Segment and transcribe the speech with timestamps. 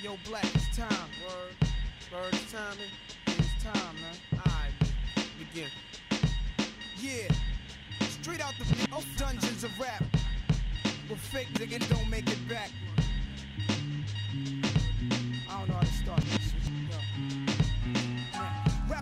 [0.00, 1.10] Yo, Black, it's time.
[1.26, 1.70] Word.
[2.12, 2.76] Word, man.
[3.26, 4.14] It's time, man.
[4.46, 4.72] Alright,
[5.36, 5.68] begin.
[7.00, 7.26] Yeah.
[8.08, 10.04] Straight out the off dungeons of rap.
[11.10, 12.70] With fake nigga don't make it back.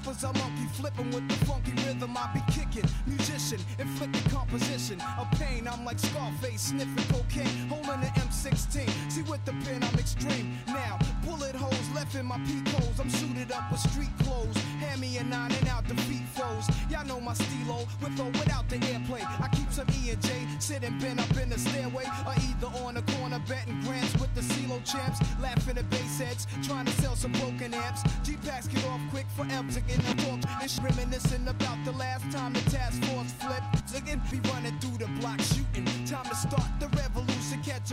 [0.07, 2.89] Rappers are monkey flipping with the funky rhythm I be kicking.
[3.07, 5.67] Musician, inflicting composition of pain.
[5.67, 8.89] I'm like Scarface, sniffing cocaine, holding an M16.
[9.11, 10.59] See with the pen, I'm extreme.
[10.69, 12.39] Now, bullet holes left in my
[12.73, 13.01] holes.
[13.01, 14.57] I'm suited up with street clothes.
[14.85, 16.69] Hand me a nine and out defeat foes.
[16.91, 19.23] Y'all know my stilo, with or without the airplay.
[19.41, 22.95] I keep some E and J, sitting bent up in the stairway, or either on
[22.95, 27.17] the corner betting grants with the CeeLo champs, laughing at bass heads, trying to sell
[27.17, 28.03] some broken amps.
[28.23, 32.31] G packs get off quick for M's in the talk, and reminiscing about the last
[32.31, 33.97] time the task force flipped.
[33.97, 35.87] Again, be running through the block shooting.
[36.05, 37.36] Time to start the revolution,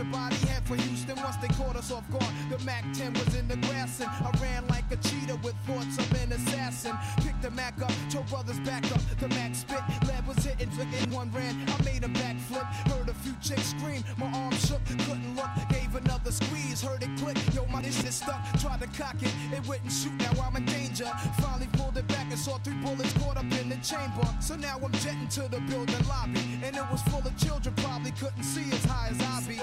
[0.00, 1.16] a body head for Houston.
[1.22, 4.30] Once they caught us off guard, the Mac 10 was in the grass, and I
[4.40, 6.96] ran like a cheetah with thoughts of an assassin.
[7.18, 9.00] Picked the Mac up, told brothers back up.
[9.20, 11.54] The Mac spit, lead was hitting, in one ran.
[11.68, 14.02] I made a backflip, heard a few chicks scream.
[14.16, 17.36] My arm shook, couldn't look, gave another squeeze, heard it click.
[17.54, 20.14] Yo, my this shit stuck, tried to cock it, it wouldn't shoot.
[20.14, 21.10] Now I'm in danger.
[21.40, 24.26] Finally pulled it back and saw three bullets caught up in the chamber.
[24.40, 28.10] So now I'm jetting to the building lobby, and it was full of children, probably
[28.12, 29.60] couldn't see as high as I be.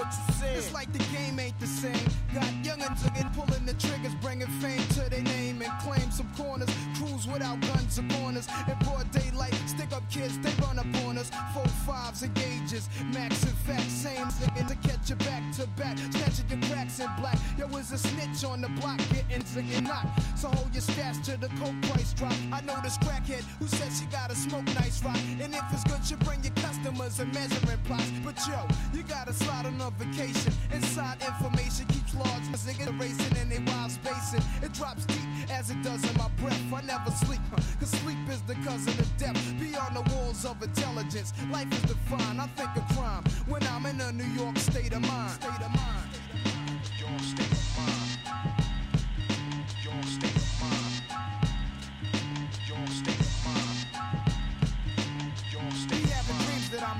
[0.56, 2.06] It's like the game ain't the same.
[2.34, 6.68] Got youngins again pulling the triggers, bringing fame to their name and claim some corners.
[6.96, 8.48] Crews without guns or corners.
[8.68, 11.30] In broad daylight, stick up kids, they run up on us.
[11.54, 15.98] Four fives and gauges, max and fact, same thing to catch you back to back.
[15.98, 17.38] Snatching your cracks in black.
[17.58, 20.38] Yo, was a snitch on the block, getting get knocked.
[20.38, 22.12] So hold your stash to the coke price
[22.52, 25.18] I know this crackhead who said she gotta smoke nice rock.
[25.40, 28.10] And if it's good, you bring your customers and measuring plots.
[28.24, 30.52] But yo, you gotta slide on a vacation.
[30.72, 32.42] Inside information keeps large.
[32.72, 34.42] Niggas racing and they wild spacing.
[34.62, 36.60] It drops deep as it does in my breath.
[36.72, 39.36] I never sleep, huh, cause sleep is the cousin of death.
[39.58, 42.40] Beyond the walls of intelligence, life is defined.
[42.40, 45.32] I think of crime when I'm in a New York state of mind.
[45.32, 46.01] State of mind.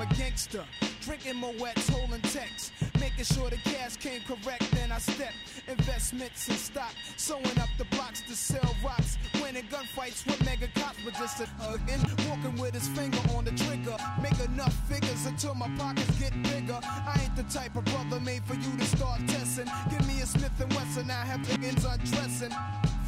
[0.03, 0.65] A gangster.
[1.03, 2.73] Drinking Moet's, holding texts.
[2.99, 5.33] Making sure the cash came correct, then I step.
[5.69, 6.93] Investments in stock.
[7.17, 9.17] Sewing up the blocks to sell rocks.
[9.41, 12.01] Winning gunfights with mega cops, but just a again.
[12.29, 13.97] Walking with his finger on the trigger.
[14.21, 16.81] Make enough figures until my pockets get bigger.
[16.83, 19.71] I ain't the type of brother made for you to start testing.
[19.89, 22.51] Give me a Smith and Wesson, I have begins undressing.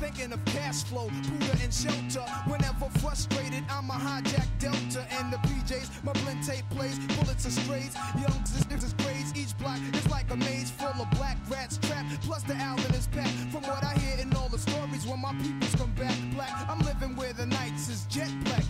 [0.01, 2.25] Thinking of cash flow, Buddha and shelter.
[2.47, 6.05] Whenever frustrated, I'm a hijack Delta and the PJs.
[6.05, 7.95] My blend tape plays, bullets are strays.
[8.21, 9.33] Young sisters grades.
[9.37, 12.21] Each block is like a maze full of black rats trapped.
[12.23, 13.31] Plus the album is packed.
[13.53, 16.81] From what I hear in all the stories, when my peoples come back black, I'm
[16.81, 18.65] living where the nights is jet black.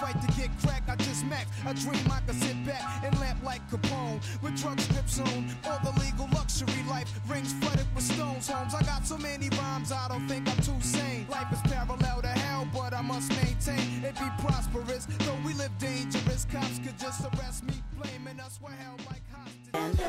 [0.00, 0.82] Fight to get crack.
[0.88, 1.50] I just max.
[1.66, 5.50] I dream I can sit back and lamp like Capone with drug strips on.
[5.66, 8.48] All the legal luxury life rings flooded with stones.
[8.48, 8.74] Homes.
[8.74, 9.92] I got so many rhymes.
[9.92, 11.26] I don't think I'm too sane.
[11.28, 15.06] Life is parallel to hell, but I must maintain it be prosperous.
[15.20, 18.58] Though we live dangerous, cops could just arrest me, blaming us.
[18.62, 20.00] We're held like hostages.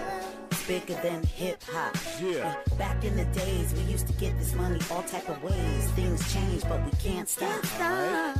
[0.51, 1.95] It's bigger than hip hop.
[2.21, 2.55] Yeah.
[2.77, 5.89] Back in the days, we used to get this money all type of ways.
[5.91, 7.63] Things change, but we can't stop.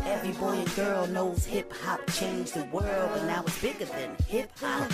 [0.06, 4.16] Every boy and girl knows hip hop changed the world, but now it's bigger than
[4.28, 4.90] hip hop.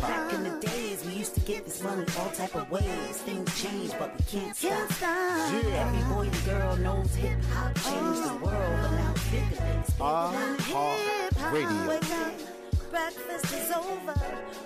[0.00, 3.16] Back in the days, we used to get this money all type of ways.
[3.26, 4.90] Things change, but we can't stop.
[5.00, 5.86] Yeah.
[5.86, 12.61] Every boy and girl knows hip hop changed the world, it's Uh, than uh, radio.
[12.92, 14.14] Wake up, breakfast is over.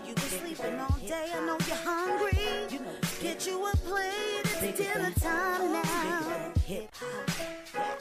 [0.07, 1.33] You've been sleeping all day.
[1.35, 2.79] I know you're hungry.
[3.21, 4.43] Get you a plate.
[4.63, 6.53] It's dinner time now.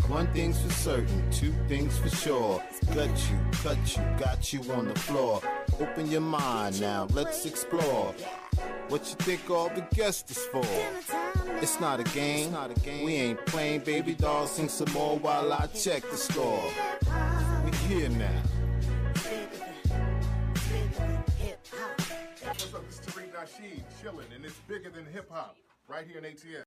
[0.08, 2.64] One thing's for certain, two things for sure.
[2.94, 5.42] Cut you, cut you, got you on the floor.
[5.80, 8.14] Open your mind now, let's explore.
[8.88, 10.66] What you think all the guests is for?
[11.62, 13.82] It's not a game, not a game, we ain't playing.
[13.82, 16.64] Baby doll, sing some more while I check the score.
[17.08, 17.62] Uh-huh.
[17.66, 18.55] We here now.
[23.46, 25.56] This is Tariq Nasheed, chilling, and it's bigger than hip hop,
[25.88, 26.64] right here in ATL.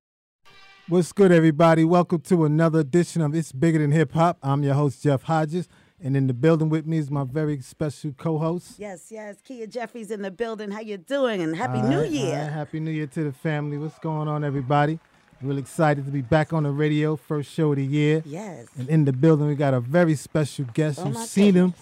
[0.88, 1.84] What's good, everybody?
[1.84, 4.38] Welcome to another edition of It's Bigger Than Hip Hop.
[4.44, 5.68] I'm your host, Jeff Hodges,
[6.00, 8.74] and in the building with me is my very special co-host.
[8.78, 9.38] Yes, yes.
[9.42, 10.70] Kia Jeffries in the building.
[10.70, 11.42] How you doing?
[11.42, 12.36] And happy All New Year.
[12.36, 12.52] all right.
[12.52, 13.76] Happy New Year to the family.
[13.76, 15.00] What's going on, everybody?
[15.42, 18.22] Real excited to be back on the radio, first show of the year.
[18.24, 18.66] Yes.
[18.76, 21.00] And in the building, we got a very special guest.
[21.00, 21.74] Oh, You've my seen him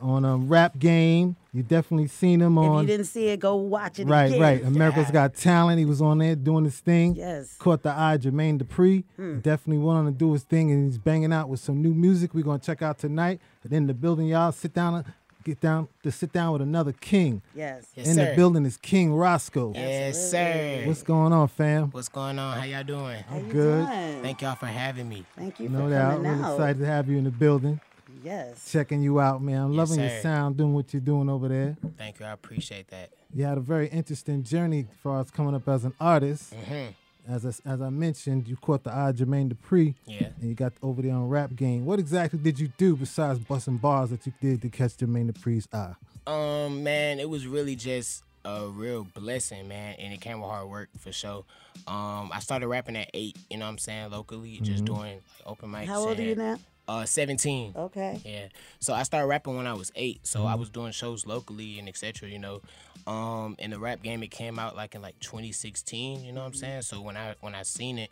[0.00, 1.36] on a Rap Game.
[1.52, 2.76] You definitely seen him on.
[2.84, 4.40] If you didn't see it, go watch it Right, again.
[4.40, 4.64] right.
[4.64, 5.78] America's Got Talent.
[5.78, 7.16] He was on there doing his thing.
[7.16, 7.56] Yes.
[7.58, 7.62] Hmm.
[7.64, 9.04] Caught the eye, Jermaine Dupri.
[9.16, 11.92] He definitely went on to do his thing, and he's banging out with some new
[11.94, 13.40] music we're gonna check out tonight.
[13.64, 15.04] And in the building, y'all sit down,
[15.42, 17.42] get down to sit down with another king.
[17.56, 17.86] Yes.
[17.96, 18.30] Yes, in sir.
[18.30, 19.72] the building is King Roscoe.
[19.74, 20.84] Yes, sir.
[20.86, 21.90] What's going on, fam?
[21.90, 22.58] What's going on?
[22.58, 23.24] How y'all doing?
[23.28, 23.86] How you good.
[23.86, 24.22] doing?
[24.22, 25.24] Thank y'all for having me.
[25.36, 26.12] Thank you No for doubt.
[26.22, 26.52] coming We're out.
[26.54, 27.80] excited to have you in the building,
[28.24, 28.70] Yes.
[28.70, 29.62] checking you out, man.
[29.62, 31.76] I'm Yes, loving your sound, doing what you're doing over there.
[31.96, 32.26] Thank you.
[32.26, 33.10] I appreciate that.
[33.34, 36.52] You had a very interesting journey for us coming up as an artist.
[36.54, 36.86] hmm
[37.28, 40.28] As I, as I mentioned, you caught the eye of Jermaine Dupri, Yeah.
[40.40, 41.84] and you got over there on Rap Game.
[41.84, 45.68] What exactly did you do besides busting bars that you did to catch Jermaine Dupri's
[45.72, 45.94] eye?
[46.26, 50.68] Um, man, it was really just a real blessing, man, and it came with hard
[50.68, 51.44] work for sure.
[51.86, 55.22] Um, I started rapping at eight, you know what I'm saying, locally, just doing like,
[55.46, 55.86] open mics.
[55.86, 56.58] How old are you and- now?
[56.90, 57.74] Uh, 17.
[57.76, 58.20] Okay.
[58.24, 58.48] Yeah.
[58.80, 60.26] So I started rapping when I was eight.
[60.26, 62.28] So I was doing shows locally and etc.
[62.28, 62.62] You know,
[63.06, 66.24] um, in the rap game, it came out like in like 2016.
[66.24, 66.82] You know what I'm saying?
[66.82, 68.10] So when I when I seen it,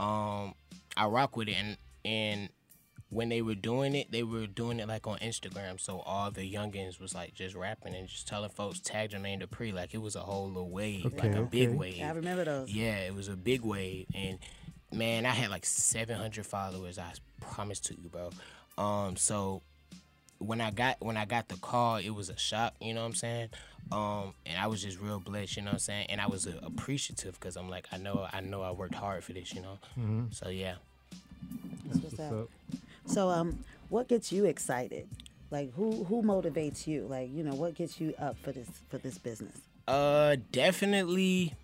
[0.00, 0.54] um,
[0.96, 2.48] I rock with it, and and
[3.10, 5.80] when they were doing it, they were doing it like on Instagram.
[5.80, 9.72] So all the youngins was like just rapping and just telling folks tag Jermaine Dupri
[9.72, 11.76] like it was a whole little wave, Okay, like a big okay.
[11.76, 12.02] wave.
[12.02, 12.72] I remember those.
[12.72, 14.40] Yeah, it was a big wave, and
[14.96, 16.98] man, I had like 700 followers.
[16.98, 18.30] I promise to you, bro.
[18.82, 19.62] Um, so
[20.38, 22.74] when I got when I got the call, it was a shock.
[22.80, 23.48] You know what I'm saying?
[23.92, 25.56] Um, and I was just real blessed.
[25.56, 26.06] You know what I'm saying?
[26.08, 29.22] And I was uh, appreciative because I'm like, I know, I know, I worked hard
[29.22, 29.54] for this.
[29.54, 29.78] You know?
[30.32, 30.74] So yeah.
[31.86, 32.48] That's what's up.
[33.06, 35.08] So, um, what gets you excited?
[35.50, 37.06] Like, who who motivates you?
[37.08, 39.56] Like, you know, what gets you up for this for this business?
[39.86, 41.54] Uh, definitely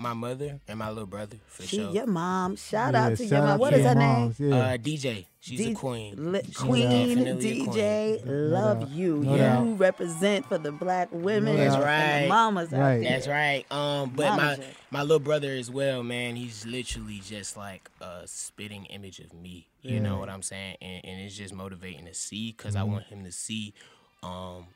[0.00, 1.90] my mother and my little brother for She, sure.
[1.90, 2.54] your mom.
[2.54, 3.58] Shout Yeah, out to shout your mom.
[3.58, 4.50] What to is your her moms, name?
[4.50, 4.56] Yeah.
[4.58, 6.32] Uh, DJ, she's D- a queen.
[6.32, 7.72] Li- She's queen definitely a queen.
[7.76, 9.16] DJ, love you.
[9.24, 9.78] No you doubt.
[9.80, 11.56] represent for the black women.
[11.56, 12.28] That's and the right.
[12.28, 13.00] mamas out Right.
[13.00, 13.10] there.
[13.10, 13.72] That's right.
[13.72, 14.62] Um, but Mama my J.
[14.92, 16.36] my little brother as well, man.
[16.36, 19.66] He's literally just like a spitting image of me.
[19.82, 20.76] You know what I'm saying?
[20.80, 22.80] And, and it's just motivating to see because Mm-hmm.
[22.90, 23.74] I want him to see,
[24.22, 24.66] um,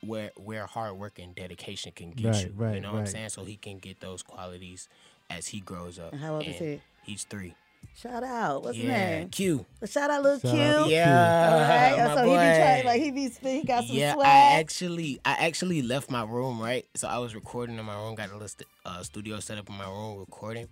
[0.00, 2.52] where where hard work and dedication can get Right, you.
[2.56, 3.28] right, you know what I'm saying?
[3.30, 4.88] So he can get those qualities
[5.30, 6.12] as he grows up.
[6.12, 6.80] And how old is he?
[7.02, 7.54] He's three.
[7.94, 8.62] Shout out.
[8.62, 9.28] What's his yeah, name?
[9.30, 9.64] Q.
[9.86, 10.60] Shout out, little Shout Q.
[10.60, 12.08] out to Yeah, All right.
[12.08, 14.26] my so he be trying like he be he got some yeah, swag.
[14.26, 16.84] I actually, I actually left my room right.
[16.94, 19.68] So I was recording in my room, got a little st- uh, studio set up
[19.70, 20.68] in my room, recording.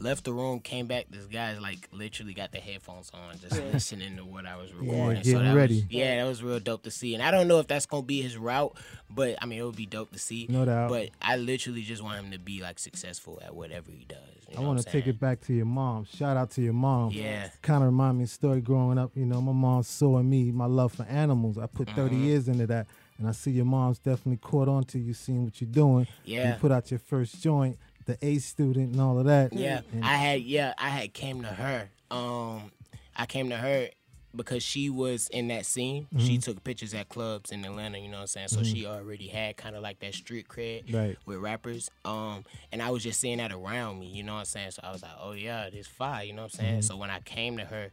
[0.00, 1.06] Left the room, came back.
[1.10, 5.22] This guy's like literally got the headphones on, just listening to what I was recording.
[5.22, 5.74] getting that ready.
[5.76, 7.14] Was, yeah, that was real dope to see.
[7.14, 8.76] And I don't know if that's gonna be his route,
[9.08, 10.46] but I mean, it would be dope to see.
[10.50, 10.90] No doubt.
[10.90, 14.18] But I literally just want him to be like successful at whatever he does.
[14.50, 16.04] You I want to take it back to your mom.
[16.04, 17.10] Shout out to your mom.
[17.12, 17.48] Yeah.
[17.62, 19.12] Kind of remind me of a story growing up.
[19.14, 21.58] You know, my mom saw in me my love for animals.
[21.58, 22.24] I put 30 Mm-hmm.
[22.24, 22.86] years into that.
[23.18, 26.06] And I see your mom's definitely caught on to you, seeing what you're doing.
[26.24, 26.52] Yeah.
[26.52, 29.52] You put out your first joint, the A student and all of that.
[29.52, 31.90] Yeah, And- I had yeah, I had came to her.
[32.10, 32.72] Um,
[33.16, 33.88] I came to her
[34.34, 36.04] because she was in that scene.
[36.14, 36.18] Mm-hmm.
[36.26, 37.98] She took pictures at clubs in Atlanta.
[37.98, 38.48] You know what I'm saying?
[38.48, 41.16] So she already had kind of like that street cred Right.
[41.26, 41.90] with rappers.
[42.04, 44.06] Um, and I was just seeing that around me.
[44.08, 44.72] You know what I'm saying?
[44.72, 46.24] So I was like, oh yeah, this fire.
[46.24, 46.82] You know what I'm saying?
[46.82, 47.90] So when I came to her,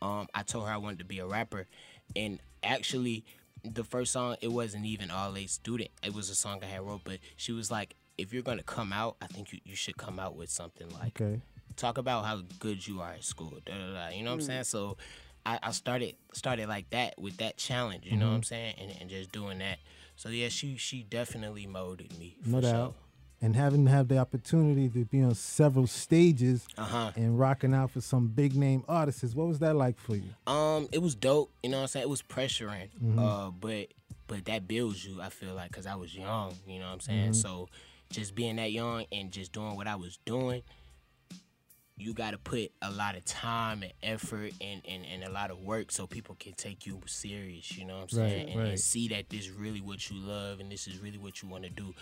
[0.00, 1.66] um, I told her I wanted to be a rapper,
[2.16, 3.24] and actually.
[3.64, 5.90] The first song, it wasn't even all A student.
[6.02, 8.92] It was a song I had wrote, but she was like, if you're gonna come
[8.92, 11.40] out, I think you, you should come out with something like Okay.
[11.76, 13.58] talk about how good you are at school.
[13.64, 14.46] Da, da, da, you know what I'm Mm.
[14.46, 14.64] saying?
[14.64, 14.96] So
[15.44, 18.04] I, I started started like that with that challenge.
[18.06, 18.30] You know Mm-hmm.
[18.30, 18.74] what I'm saying?
[18.78, 19.78] And, and just doing that.
[20.16, 22.36] So yeah, she she definitely molded me.
[22.42, 22.70] For No sure.
[22.70, 22.94] doubt.
[23.40, 27.10] And having have the opportunity to be on several stages Uh huh.
[27.16, 30.30] and rocking out for some big name artists, what was that like for you?
[30.46, 31.50] Um, it was dope.
[31.64, 32.02] You know what I'm saying?
[32.04, 32.90] It was pressuring.
[33.02, 33.18] Mm-hmm.
[33.18, 33.88] Uh, but
[34.28, 35.20] but that builds you.
[35.20, 36.54] I feel like because I was young.
[36.68, 37.22] You know what I'm saying?
[37.32, 37.32] Mm-hmm.
[37.32, 37.68] So
[38.12, 40.62] just being that young and just doing what I was doing.
[41.96, 45.50] You got to put a lot of time and effort and, and, and a lot
[45.50, 48.48] of work so people can take you serious, you know what I'm Right, saying?
[48.50, 48.68] And, right.
[48.70, 51.64] and see that this really what you love and this is really what you want
[51.64, 51.94] to do.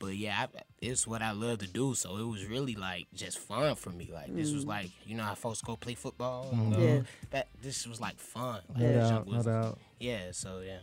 [0.00, 1.94] But yeah, I, it's what I love to do.
[1.94, 4.10] So it was really like just fun for me.
[4.12, 4.68] Like this was mm.
[4.68, 6.48] like you know how folks go play football.
[6.52, 7.00] and go- Yeah.
[7.30, 8.60] That this was like fun.
[8.70, 8.78] Like.
[8.78, 9.78] No this doubt, no was- doubt.
[10.00, 10.18] Yeah.
[10.32, 10.78] So yeah.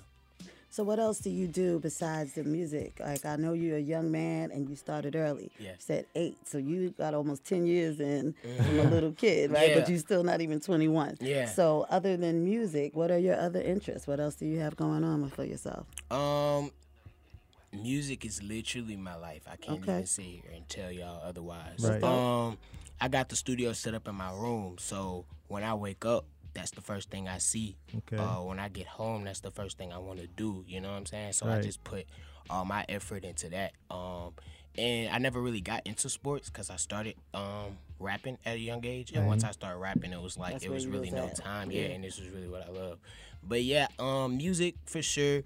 [0.74, 3.00] So what else do you do besides the music?
[3.00, 5.52] Like I know you're a young man and you started early.
[5.60, 5.72] Yeah.
[5.72, 9.68] You said eight, so you got almost ten years in from a little kid, right?
[9.70, 9.74] Yeah.
[9.76, 9.92] But Mm-hmm.
[9.92, 11.18] You're still not even twenty one.
[11.20, 11.48] Yeah.
[11.48, 14.08] So other than music, what are your other interests?
[14.08, 15.88] What else do you have going on for yourself?
[16.10, 16.72] Um,
[17.74, 19.42] music is literally my life.
[19.52, 19.92] I can't Okay.
[19.96, 21.80] even sit here and tell y'all otherwise.
[21.80, 22.02] Right.
[22.04, 22.58] Um,
[23.02, 26.72] I got the studio set up in my room, so when I wake up, that's
[26.72, 27.78] the first thing I see.
[27.96, 28.18] Okay.
[28.18, 30.64] Uh, when I get home, that's the first thing I want to do.
[30.68, 31.34] You know what I'm saying?
[31.34, 32.06] So I just put
[32.50, 33.74] all my effort into that.
[33.90, 34.34] Um,
[34.78, 38.86] and I never really got into sports because I started um, rapping at a young
[38.86, 39.12] age.
[39.12, 41.36] And once I started rapping, it was like That's it was really was no at.
[41.36, 41.72] time.
[41.72, 43.00] Yeah, and this was really what I love.
[43.44, 45.42] But yeah, um, music for sure.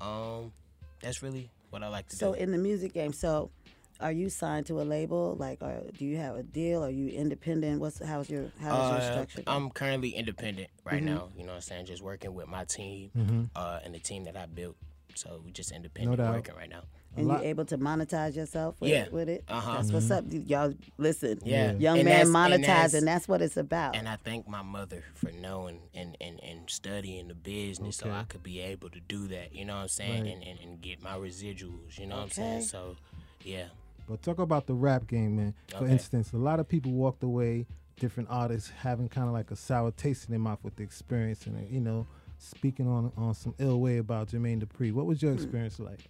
[0.00, 0.52] Um,
[1.00, 2.38] that's really what I like to So do.
[2.38, 3.50] So in the music game, so
[4.00, 5.36] are you signed to a label?
[5.38, 6.84] Like, or do you have a deal?
[6.84, 7.80] Are you independent?
[7.80, 9.42] What's how's your how's your Uh, structure?
[9.46, 11.06] I'm currently independent right Mm-hmm.
[11.14, 11.28] now.
[11.36, 11.86] You know what I'm saying?
[11.86, 14.76] Just working with my team uh, and the team that I built.
[15.14, 16.34] So we just independent doubt.
[16.34, 16.82] working right now.
[17.16, 19.08] and lot- you able to monetize yourself with, Yeah.
[19.08, 19.42] with it?
[19.48, 19.76] Uh-huh.
[19.76, 20.74] That's what's up, y'all.
[20.98, 21.72] Listen, Yeah.
[21.72, 22.66] young And man that's- and monetizing.
[22.66, 23.96] that's- That's, what it's about.
[23.96, 28.24] And I thank my mother for knowing and, and, and studying the business so I
[28.24, 29.54] could be able to do that.
[29.54, 30.24] You know what I'm saying?
[30.24, 30.32] Right.
[30.34, 31.98] And, and, and get my residuals.
[31.98, 32.62] You know what I'm saying?
[32.64, 32.96] So,
[33.42, 33.68] yeah.
[34.08, 35.54] But talk about the rap game, man.
[35.76, 37.66] For instance, a lot of people walked away,
[37.98, 41.46] different artists having kind of like a sour taste in their mouth with the experience,
[41.46, 42.06] and you know,
[42.38, 44.92] speaking on on some ill way about Jermaine Dupri.
[44.92, 46.00] What was your experience like?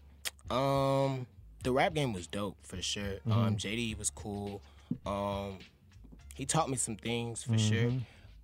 [0.50, 1.26] Um,
[1.62, 3.18] the rap game was dope for sure.
[3.30, 4.62] Um, JD was cool.
[5.04, 5.58] Um,
[6.34, 7.92] he taught me some things for sure.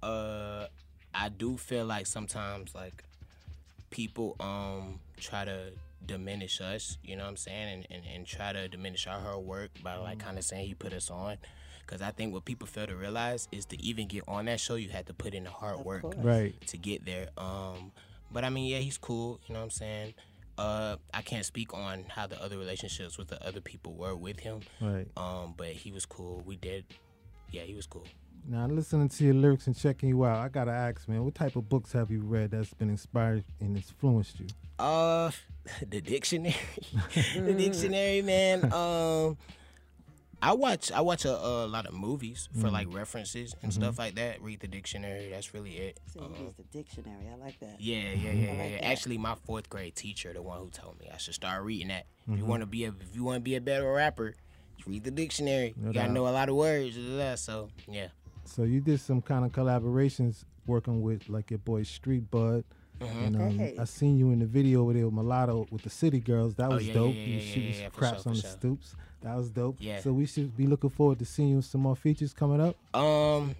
[0.03, 0.67] Uh,
[1.15, 3.05] I do feel like sometimes like
[3.91, 5.71] people um try to
[6.07, 6.99] diminish us.
[7.03, 9.97] You know what I'm saying, and and, and try to diminish our hard work by
[9.97, 11.39] like kind of saying he put us on.
[11.87, 14.77] Cause I think what people fail to realize is to even get on that show,
[14.77, 16.55] you had to put in the hard work Right.
[16.69, 17.29] to get there.
[17.37, 17.93] Um,
[18.31, 19.41] but I mean, yeah, he's cool.
[19.47, 20.15] You know what I'm saying?
[20.57, 24.39] Uh, I can't speak on how the other relationships with the other people were with
[24.41, 24.61] him.
[24.81, 25.07] Right.
[25.17, 26.43] Um, but he was cool.
[26.47, 26.85] We did.
[27.51, 28.07] Yeah, he was cool.
[28.49, 31.55] Now, listening to your lyrics and checking you out, I gotta ask, man, what type
[31.57, 34.47] of books have you read that's been inspired and influenced you?
[34.79, 35.31] Uh,
[35.89, 36.57] the dictionary,
[37.37, 38.73] the dictionary, man.
[38.73, 39.37] Um,
[40.45, 44.17] I watch I watch a, a lot of movies for like references and stuff like
[44.17, 44.43] that.
[44.43, 45.29] Read the dictionary.
[45.31, 46.01] That's really it.
[46.13, 47.29] so you Um, use the dictionary.
[47.33, 47.77] I like that.
[47.81, 48.49] Yeah, yeah, yeah, yeah.
[48.49, 48.79] like yeah.
[48.81, 48.85] that.
[48.87, 52.07] Actually, my fourth grade teacher, the one who told me I should start reading that.
[52.27, 52.37] If Mm-hmm.
[52.39, 54.35] you want to be a, if you want to be a better rapper,
[54.85, 55.75] read the dictionary.
[55.77, 56.15] No you gotta doubt.
[56.15, 56.97] know a lot of words.
[56.97, 57.35] blah, blah, blah.
[57.37, 58.09] So yeah,
[58.53, 62.65] So you did some kind of collaborations working with like your boy Street Bud.
[63.01, 63.25] Mm-hmm.
[63.25, 63.77] And um, Hey.
[63.81, 66.55] I seen you in the video with with Mulatto with the City Girls.
[66.57, 67.15] That Oh, was yeah, dope.
[67.15, 68.51] yeah, you yeah, shooting yeah, yeah, craps sure, on the sure.
[68.51, 68.95] stoops.
[69.23, 69.77] That was dope.
[69.81, 70.01] Yeah.
[70.01, 72.77] So we should be looking forward to seeing you in some more features coming up.
[72.95, 73.55] Um,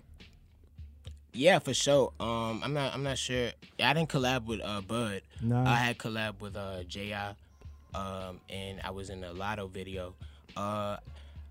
[1.33, 2.13] yeah, for sure.
[2.21, 3.51] Um, I'm not, I'm not sure.
[3.81, 5.23] I didn't collab with uh Bud.
[5.41, 5.65] Nah.
[5.71, 10.15] I had collab with uh Ji, um, and I was in a Lotto video.
[10.57, 10.99] Uh,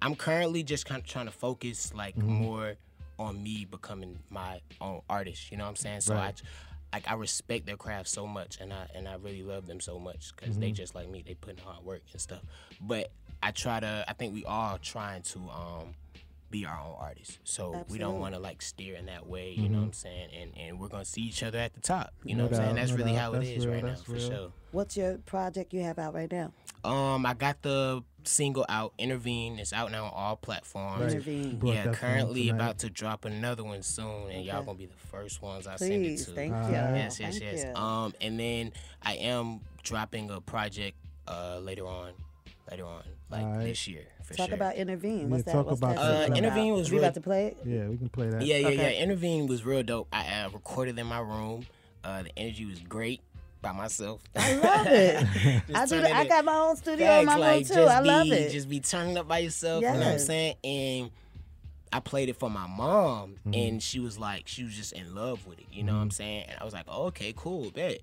[0.01, 2.29] I'm currently just kind of trying to focus like Mm-hmm.
[2.31, 2.75] more
[3.21, 5.51] on me becoming my own artist.
[5.51, 6.01] You know what I'm saying?
[6.01, 6.33] So Right.
[6.93, 9.79] I, like, I respect their craft so much, and I and I really love them
[9.79, 10.61] so much because Mm-hmm.
[10.61, 11.23] they just like me.
[11.25, 12.41] They put in hard work and stuff.
[12.81, 13.11] But
[13.41, 14.05] I try to.
[14.07, 15.93] I think we all trying to um
[16.51, 17.39] be our own artists.
[17.43, 19.51] So we don't want to like steer in that way.
[19.51, 20.29] You know what I'm saying?
[20.39, 22.13] And and we're gonna see each other at the top.
[22.23, 22.51] You know Mm-hmm.
[22.53, 22.75] No what I'm saying?
[22.75, 23.21] That's no really doubt.
[23.21, 24.51] how it That's is real, right now that's for sure.
[24.71, 26.51] What's your project you have out right now?
[26.83, 29.59] Um, I got the single out, Intervene.
[29.59, 31.01] It's out now on all platforms.
[31.01, 31.11] Right.
[31.11, 31.59] Intervene.
[31.63, 34.87] Yeah, that for him currently about to drop another one soon, and y'all gonna be
[34.87, 36.31] the first ones I send it to.
[36.31, 36.71] thank you.
[36.71, 37.65] Yes, yes, Thank yes.
[37.65, 37.81] you.
[37.81, 42.13] Um, and then I am dropping a project uh later on,
[42.71, 43.65] later on, like Alright.
[43.67, 44.55] this year for Talk sure.
[44.55, 45.29] about Intervene.
[45.29, 45.57] What's Yeah, that?
[45.59, 46.31] talk What's about that that.
[46.31, 46.77] Uh, Intervene about?
[46.79, 47.57] was We real- about to play it?
[47.65, 48.41] Yeah, we can play that.
[48.45, 48.95] Yeah, yeah, Okay.
[48.97, 49.03] yeah.
[49.03, 50.07] Intervene was real dope.
[50.13, 51.65] I uh, recorded in my room.
[52.03, 53.21] Uh, the energy was great
[53.61, 54.21] by myself.
[54.35, 55.15] I love it.
[55.75, 55.95] I do.
[56.01, 57.73] turning I got my own studio in my Facts, room too.
[57.83, 58.51] just I love it.
[58.51, 59.83] Just be turning up by yourself.
[59.83, 60.55] You know what I'm saying?
[60.63, 61.11] And
[61.93, 65.45] I played it for my mom, and she was like, she was just in love
[65.45, 65.65] with it.
[65.73, 66.45] You know what I'm saying?
[66.47, 67.99] And I was like, oh, okay, cool, bet.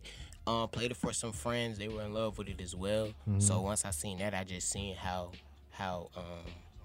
[0.49, 1.79] Um, played it for some friends.
[1.79, 3.11] They were in love with it as well.
[3.39, 5.33] So once I seen that, I just seen how
[5.71, 6.23] how um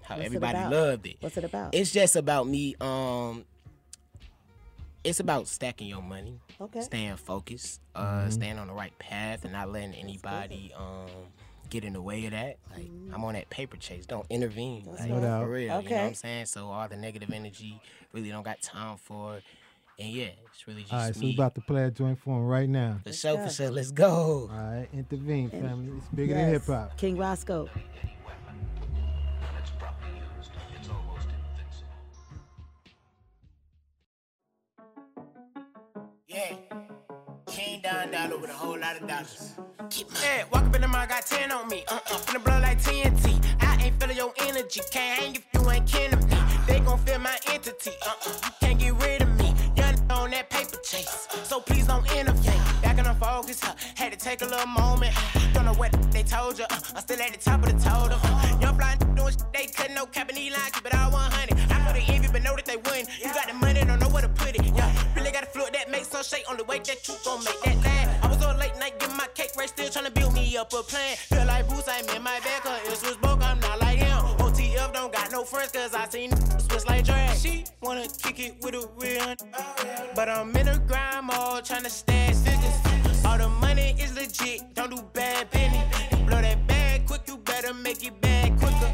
[0.02, 0.70] how What's everybody about?
[0.72, 1.16] loved it.
[1.20, 1.74] What's it about?
[1.74, 2.74] It's just about me.
[2.80, 3.44] Um,
[5.02, 6.80] it's about stacking your money, Okay.
[6.80, 11.08] staying focused, uh, staying on the right path, and not letting anybody um
[11.70, 12.56] get in the way of that.
[12.74, 14.04] Like I'm on that paper chase.
[14.06, 14.84] Don't intervene.
[14.86, 15.42] Like, No doubt.
[15.42, 15.80] for real.
[15.82, 16.46] You know what I'm saying?
[16.46, 17.80] So all the negative energy
[18.12, 19.38] really don't got time for.
[19.38, 19.42] it.
[19.98, 21.26] And yeah, it's really just All right, so me.
[21.28, 22.98] we about to play a joint for him right now.
[23.04, 23.44] The sure, go.
[23.46, 23.70] for sure.
[23.70, 24.50] Let's go.
[24.52, 25.92] All right, intervene, family.
[25.96, 26.96] It's bigger than hip hop.
[26.96, 27.68] King Roscoe.
[36.26, 36.56] Yeah.
[37.46, 39.52] King down dollar with a whole lot of dollars.
[39.90, 41.84] Keep my head, walk up in the mall, got 10 on me.
[41.86, 43.40] Uh uh, finna blow like TNT.
[43.60, 44.80] I ain't feeling your energy.
[44.90, 46.36] Can't hang if you ain't kin to me.
[46.66, 47.92] They gon' feel my entity.
[48.04, 48.83] Uh uh, you can't get
[50.84, 51.28] chase.
[51.44, 52.60] So please don't interfere.
[52.82, 53.74] Back in the focus, huh?
[53.94, 55.14] Had to take a little moment.
[55.54, 56.66] Don't know what they told you.
[56.70, 58.20] Uh, I'm still at the top of the totem.
[58.60, 60.06] Young fly doing shit they couldn't know.
[60.06, 61.58] Cap and line, keep it all 100.
[61.72, 63.08] I know they envy, but know that they wouldn't.
[63.18, 64.64] You got the money, don't know where to put it.
[64.76, 66.44] Yeah, really got a float that makes some shake.
[66.50, 68.24] Only way that you gon' make that last.
[68.24, 70.82] I was on late night, getting my cake right, still tryna build me up a
[70.82, 71.16] plan.
[71.16, 74.20] Feel like Bruce, I'm in my back, cause it was broke, I'm not like him.
[74.44, 76.30] OTF don't got no friends, cause I seen.
[77.44, 79.34] She wanna kick it with a real,
[80.14, 83.22] but I'm in a grind mode, tryna stash figures.
[83.22, 85.84] All the money is legit, don't do bad business.
[86.26, 88.90] Blow that bag quick, you better make it bad quicker.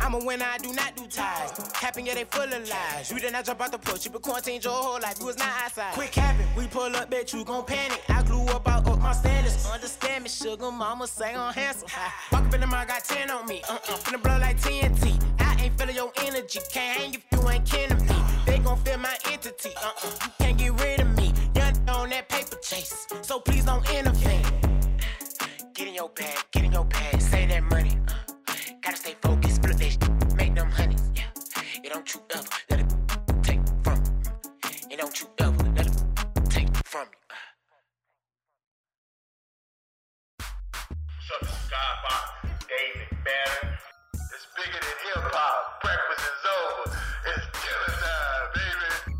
[0.00, 1.50] I'm a winner, I do not ties.
[1.74, 3.10] Capping, yeah, they full of lies.
[3.10, 5.38] You did not jump out the porch, you been quarantined your whole life, you was
[5.38, 5.94] not outside.
[5.94, 8.02] Quick capping, we pull up, bitch, you gon' panic.
[8.08, 9.66] I grew up, I up my standards.
[9.66, 11.88] Understand me, sugar mama, say I'm handsome.
[12.32, 13.62] Walk up in the mall, got 10 on me.
[13.68, 15.20] Uh uh, finna blow like TNT.
[15.40, 18.16] I ain't feeling your energy, can't hang if you ain't kin me.
[18.46, 19.70] They gon' feel my entity.
[19.76, 21.32] Uh uh, you can't get rid of me.
[21.54, 24.44] Young on that paper chase, so please don't intervene.
[25.74, 27.96] Get in your bag, get in your bag, save that money.
[28.48, 29.47] Uh, gotta stay focused,
[31.88, 32.94] it don't you ever let it
[33.42, 34.10] take from me.
[34.90, 37.16] It don't you ever let it take from me.
[40.36, 43.78] What's up, this is Godfather, David Banner.
[44.12, 45.80] It's bigger than hip hop.
[45.82, 46.84] Breakfast is over.
[47.26, 49.16] It's dinner time, baby.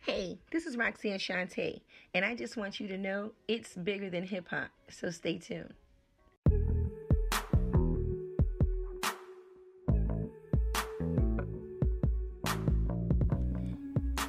[0.00, 1.82] Hey, this is Roxanne Shante,
[2.14, 5.74] and I just want you to know it's bigger than hip hop, so stay tuned.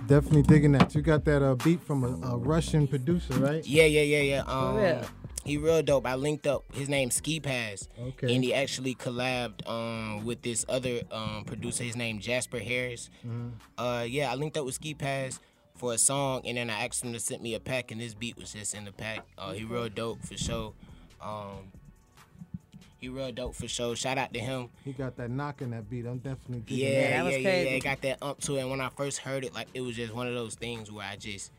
[0.07, 0.93] Definitely digging that.
[0.95, 3.65] You got that uh, beat from a, a Russian producer, right?
[3.65, 4.43] Yeah, yeah, yeah, yeah.
[4.43, 5.01] Um, real?
[5.45, 6.05] he real dope.
[6.05, 6.63] I linked up.
[6.73, 7.87] His name Ski Pass.
[7.99, 8.33] Okay.
[8.33, 11.83] And he actually collabed um with this other um producer.
[11.83, 13.09] His name Jasper Harris.
[13.25, 13.49] Mm-hmm.
[13.77, 15.39] Uh, yeah, I linked up with Ski Pass
[15.75, 18.13] for a song, and then I asked him to send me a pack, and this
[18.13, 19.25] beat was just in the pack.
[19.37, 20.73] Uh, he real dope for sure.
[21.21, 21.71] Um,
[23.03, 23.95] he real dope for sure.
[23.95, 24.69] Shout out to him.
[24.85, 26.05] He got that knock in that beat.
[26.05, 27.09] I'm definitely digging Yeah, that.
[27.09, 27.79] yeah, was yeah, yeah.
[27.79, 28.61] got that ump to it.
[28.61, 31.05] And when I first heard it, like it was just one of those things where
[31.05, 31.51] I just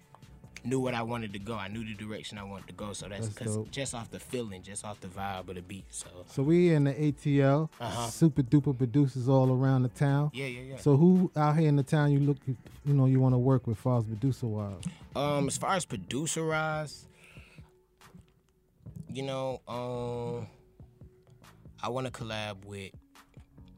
[0.65, 1.55] knew what I wanted to go.
[1.55, 2.95] I knew the direction I wanted to go.
[2.95, 5.85] So that's That's because just off the feeling, just off the vibe of the beat.
[5.91, 8.07] So So we in the ATL, Uh-huh.
[8.09, 10.31] super duper producers all around the town.
[10.33, 10.77] yeah, yeah, yeah.
[10.79, 13.67] So who out here in the town you look, you know, you want to work
[13.67, 14.83] with, far as producer wise?
[15.15, 17.07] Um, as far as producer wise,
[19.13, 20.47] you know, um,
[21.85, 22.93] I want to collab with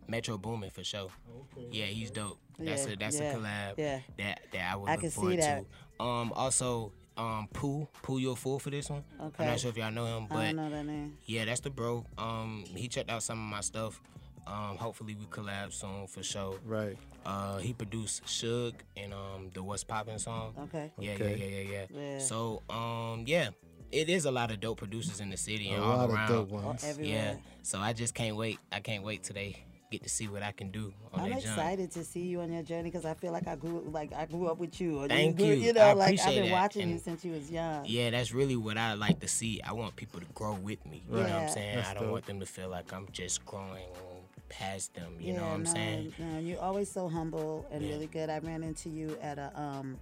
[0.07, 1.09] Metro Boomin for sure.
[1.73, 2.39] Yeah, he's dope.
[2.59, 3.99] That's Yeah, a that's yeah, a collab yeah.
[4.19, 5.65] that that I would I look can see forward that.
[5.99, 6.05] to.
[6.05, 9.03] Um, also, um, Pooh, Pooh, you're a fool for this one.
[9.19, 11.19] I'm not sure if y'all know him, I but don't know that name.
[11.27, 12.07] yeah, that's the bro.
[12.17, 14.01] Um, he checked out some of my stuff.
[14.47, 16.61] Um, hopefully we collab soon for sure.
[16.65, 16.97] Right.
[17.25, 20.55] Uh, he produced Suge and um the What's Poppin' song.
[20.65, 20.93] Okay.
[21.01, 21.37] Yeah, Okay.
[21.37, 22.13] yeah, yeah, yeah, yeah.
[22.13, 22.19] Yeah.
[22.21, 23.49] So, um, yeah,
[23.93, 26.31] it is a lot of dope producers in the city A and all lot around.
[26.33, 26.99] of dope ones.
[27.01, 27.37] Yeah.
[27.63, 28.59] So I just can't wait.
[28.73, 31.43] I can't wait till they get to see what I can do on I'm that
[31.43, 31.45] joint.
[31.57, 34.27] excited to see you on your journey because I feel like I grew like I
[34.27, 34.99] grew up with you.
[35.03, 35.53] Or Thank grew- you.
[35.55, 36.51] You know, I like I've been that.
[36.53, 37.85] watching you since you was young.
[37.87, 39.61] Yeah, that's really what I like to see.
[39.63, 41.05] I want people to grow with me.
[41.09, 41.77] You know what I'm saying?
[41.77, 42.13] That's I don't dope.
[42.13, 43.85] want them to feel like I'm just growing
[44.49, 45.13] past them.
[45.21, 46.13] You yeah, know what I'm no, saying?
[46.19, 47.91] no, you're always so humble and Yeah.
[47.91, 48.29] really good.
[48.31, 49.99] I ran into you at a um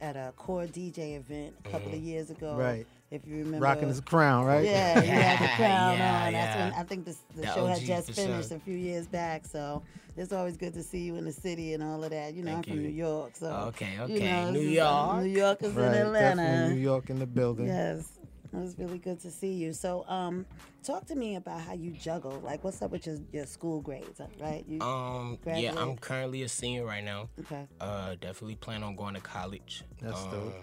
[0.00, 1.96] at a core DJ event a couple Mm-hmm.
[1.96, 2.54] of years ago.
[2.54, 2.86] Right.
[3.10, 3.60] If you remember.
[3.64, 4.64] Rocking his crown, right?
[4.64, 6.32] Yeah, you had the crown Yeah, on.
[6.34, 6.72] That's when.
[6.74, 8.58] I think this, the, The show had just finished sure.
[8.58, 9.46] a few years back.
[9.46, 9.82] So
[10.16, 12.34] it's always good to see you in the city and all of that.
[12.34, 12.82] You know, Thank I'm from.
[12.82, 14.30] New York, so Okay, you okay.
[14.42, 15.22] know, New this York.
[15.22, 15.86] New York is Right.
[15.86, 16.68] in Atlanta.
[16.68, 17.66] New York in the building.
[17.68, 18.17] Yes.
[18.52, 19.72] It was really good to see you.
[19.72, 20.46] So, um,
[20.82, 22.40] talk to me about how you juggle.
[22.42, 24.64] Like, what's up with your, your school grades, right?
[24.66, 27.28] You, Um, yeah, I'm currently a senior right now.
[27.40, 27.66] okay.
[27.80, 29.84] Uh, definitely plan on going to college.
[30.00, 30.54] That's um, dope.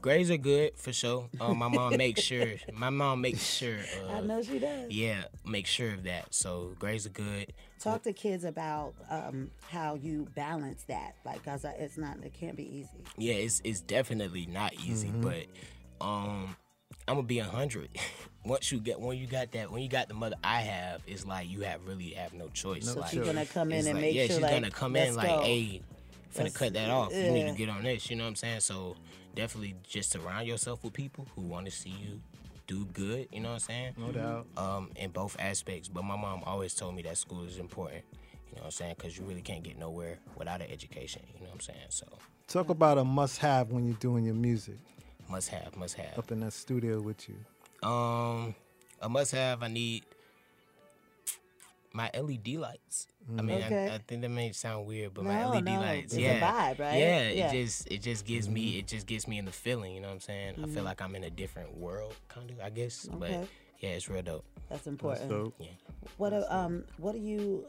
[0.00, 1.30] Grades are good for sure.
[1.40, 2.56] Um, my mom makes sure.
[2.74, 3.78] My mom makes sure.
[4.06, 4.92] Uh, I know she does.
[4.92, 6.34] Yeah, make sure of that.
[6.34, 7.54] So grades are good.
[7.80, 11.14] Talk to kids about um, how you balance that.
[11.24, 13.02] Like, cause it's not, it can't be easy.
[13.16, 15.22] Yeah, it's it's definitely not easy, Mm-hmm.
[15.22, 15.46] but
[16.06, 16.54] um,
[17.08, 17.90] I'm gonna be a hundred.
[18.44, 21.26] Once you get when you got that when you got the mother I have, it's
[21.26, 22.86] like you have really have no choice.
[22.94, 24.70] No like, She's gonna come in it's and like, make yeah, sure, she's like, gonna
[24.70, 25.42] come in let's like, go.
[25.42, 25.82] hey,
[26.34, 27.12] finna Let's- cut that off.
[27.14, 28.10] You need to get on this.
[28.10, 28.60] You know what I'm saying?
[28.60, 28.96] So
[29.34, 32.20] definitely just surround yourself with people who want to see you
[32.66, 33.28] do good.
[33.32, 33.94] You know what I'm saying?
[33.98, 34.46] No doubt.
[34.56, 35.88] Um, in both aspects.
[35.88, 38.04] But my mom always told me that school is important.
[38.50, 38.94] You know what I'm saying?
[38.98, 41.22] Because you really can't get nowhere without an education.
[41.34, 41.78] You know what I'm saying?
[41.88, 42.06] So
[42.46, 44.76] Talk about a must have when you're doing your music
[45.28, 46.18] must have, must have.
[46.18, 47.88] up in that studio with you.
[47.88, 48.54] Um,
[49.00, 49.62] a must have.
[49.62, 50.04] I need
[51.92, 53.06] my LED lights.
[53.38, 53.88] I mean, Okay.
[53.88, 56.40] I, I think that may sound weird, but my LED no, lights, it's a yeah,
[56.40, 56.98] vibe, right?
[56.98, 57.52] Yeah, Yeah.
[57.52, 59.94] it just it just gives me it just gets me in the feeling.
[59.94, 60.54] You know what I'm saying?
[60.62, 62.60] I feel like I'm in a different world, kind of.
[62.60, 64.44] I guess, but yeah, it's real dope.
[64.68, 65.30] That's That's important.
[65.30, 65.54] dope.
[65.58, 65.68] Yeah.
[66.16, 67.64] What do, um what do you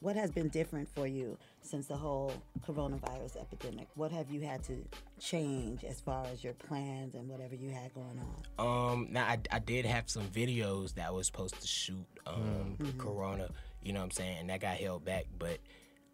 [0.00, 1.36] what has been different for you
[1.68, 2.32] since the whole
[2.66, 3.88] coronavirus epidemic?
[3.94, 4.76] What have you had to
[5.20, 8.20] change as far as your plans and whatever you had going
[8.58, 8.92] on?
[8.92, 12.76] Um, now I, I did have some videos that I was supposed to shoot um
[12.78, 12.98] Mm-hmm.
[13.00, 13.48] Corona,
[13.82, 15.58] you know what I'm saying, and that got held back, but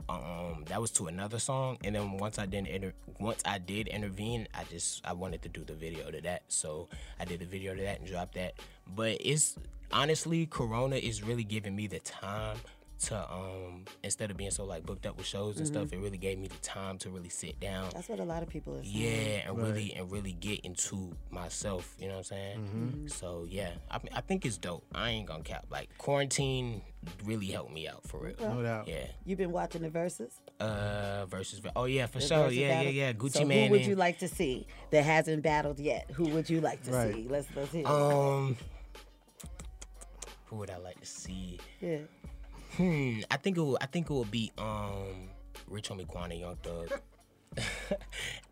[0.09, 3.87] um that was to another song and then once I didn't inter- once I did
[3.89, 6.43] intervene, I just I wanted to do the video to that.
[6.49, 6.89] So
[7.21, 8.55] I did the video to that and dropped that.
[8.95, 9.57] But it's
[9.93, 12.57] honestly Corona is really giving me the time
[13.01, 16.17] to um instead of being so like booked up with shows and stuff, it really
[16.17, 18.83] gave me the time to really sit down That's what a lot of people are
[18.85, 18.95] saying.
[18.97, 21.95] yeah, and really and really get into myself.
[21.99, 22.59] You know what I'm saying?
[22.61, 23.07] Mm-hmm.
[23.09, 24.85] So yeah, I, I think it's dope.
[24.95, 25.67] I ain't gonna cap.
[25.71, 26.83] Like quarantine
[27.25, 28.37] really helped me out for real.
[28.41, 28.89] No doubt.
[28.89, 29.07] Yeah.
[29.25, 30.31] You've been watching the Verzuz?
[30.61, 32.51] Uh, Verzuz oh yeah for The sure.
[32.51, 32.93] Yeah yeah battle?
[32.93, 33.13] yeah.
[33.13, 33.67] Gucci so Man.
[33.67, 36.11] Who would and- you like to see that hasn't battled yet?
[36.13, 37.13] Who would you like to Right.
[37.15, 37.27] see?
[37.29, 37.87] Let's let's hear.
[37.89, 38.57] Um.
[40.47, 41.59] Who would I like to see?
[41.81, 41.99] yeah.
[42.77, 43.21] Hmm.
[43.31, 43.79] I think it will.
[43.81, 45.29] I think it will be um.
[45.69, 47.01] Rich Homie Quan and Young Thug.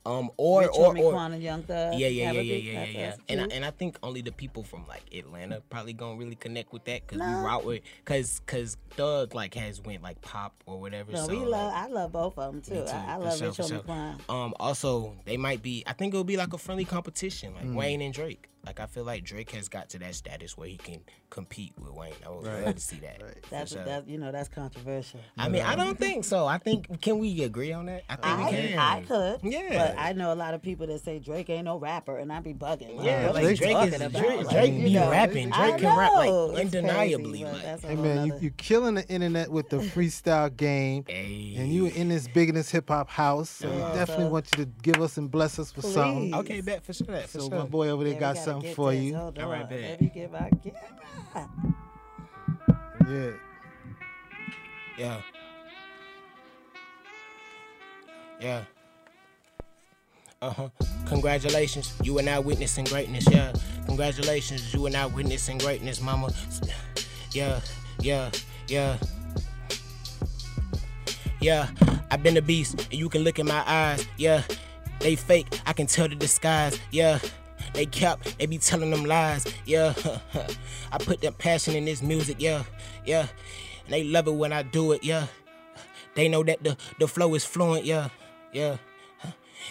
[0.07, 0.31] um.
[0.37, 1.13] Or Rich or Homie or.
[1.13, 1.95] Quan and Young Thug.
[1.99, 3.15] Yeah, yeah, yeah, yeah, yeah, yeah, yeah.
[3.29, 6.73] And I, and I think only the people from like Atlanta probably gonna really connect
[6.73, 10.81] with that because we route with because because Thug like has went like pop or
[10.81, 11.13] whatever.
[11.13, 11.73] No, so, we like, love.
[11.75, 12.85] I love both of them too.
[12.87, 13.79] too, I, I love sure, Rich Homie sure.
[13.81, 14.19] Quan.
[14.29, 14.55] Um.
[14.61, 15.83] Also, they might be.
[15.87, 17.57] I think it'll be like a friendly competition, Mm.
[17.69, 18.49] like Wayne and Drake.
[18.65, 21.93] Like I feel like Drake has got to that status where he can compete with
[21.93, 22.13] Wayne.
[22.25, 23.19] I would love to see that.
[23.21, 23.85] for That's sure.
[23.85, 24.07] that.
[24.09, 25.19] You know, that's controversial.
[25.37, 26.47] I mean, I don't think so.
[26.47, 28.05] I think can we agree on that?
[28.09, 28.79] I think we I, can.
[28.79, 29.41] I could.
[29.43, 29.69] Yeah.
[29.95, 32.39] But I know a lot of people that say Drake ain't no rapper, and I
[32.39, 32.97] be bugging.
[32.97, 34.13] Like, Yeah, what like you Drake is about?
[34.13, 35.51] Drake, Like, Drake you be know, rapping.
[35.51, 37.41] Drake can rap like it's undeniably.
[37.43, 41.55] crazy, like, Hey man, you nother- you killing the internet with the freestyle game, Hey.
[41.59, 43.51] and you in this big in this hip hop house.
[43.51, 46.33] So we definitely so- want you to give us and bless us with something.
[46.33, 47.07] Okay, bet for sure.
[47.09, 47.59] That for So sure.
[47.59, 49.03] my boy over there Yeah, we got gotta something for this.
[49.03, 49.17] you.
[49.17, 49.69] Hold All right, on.
[49.69, 49.81] bet.
[49.81, 50.51] Let me get my
[51.35, 51.49] camera.
[53.09, 53.31] Yeah.
[54.99, 55.21] Yeah.
[58.41, 58.65] Yeah.
[60.41, 60.69] Uh huh.
[61.07, 63.27] Congratulations, you are now witnessing greatness.
[63.31, 63.53] Yeah.
[63.87, 66.31] Congratulations, you are now witnessing greatness, mama.
[67.33, 67.61] Yeah.
[68.01, 68.31] Yeah.
[68.69, 68.97] Yeah.
[71.41, 71.67] Yeah,
[72.11, 74.07] I've been a beast, and you can look in my eyes.
[74.17, 74.43] Yeah,
[75.01, 76.79] they fake, I can tell the disguise.
[76.93, 77.19] Yeah,
[77.75, 79.47] they cap, they be telling them lies.
[79.67, 79.95] Yeah,
[80.93, 82.37] I put that passion in this music.
[82.39, 82.65] Yeah,
[83.05, 83.27] yeah,
[83.85, 85.05] and they love it when I do it.
[85.05, 85.27] Yeah,
[86.15, 87.85] they know that the the flow is fluent.
[87.85, 88.09] Yeah,
[88.53, 88.77] yeah,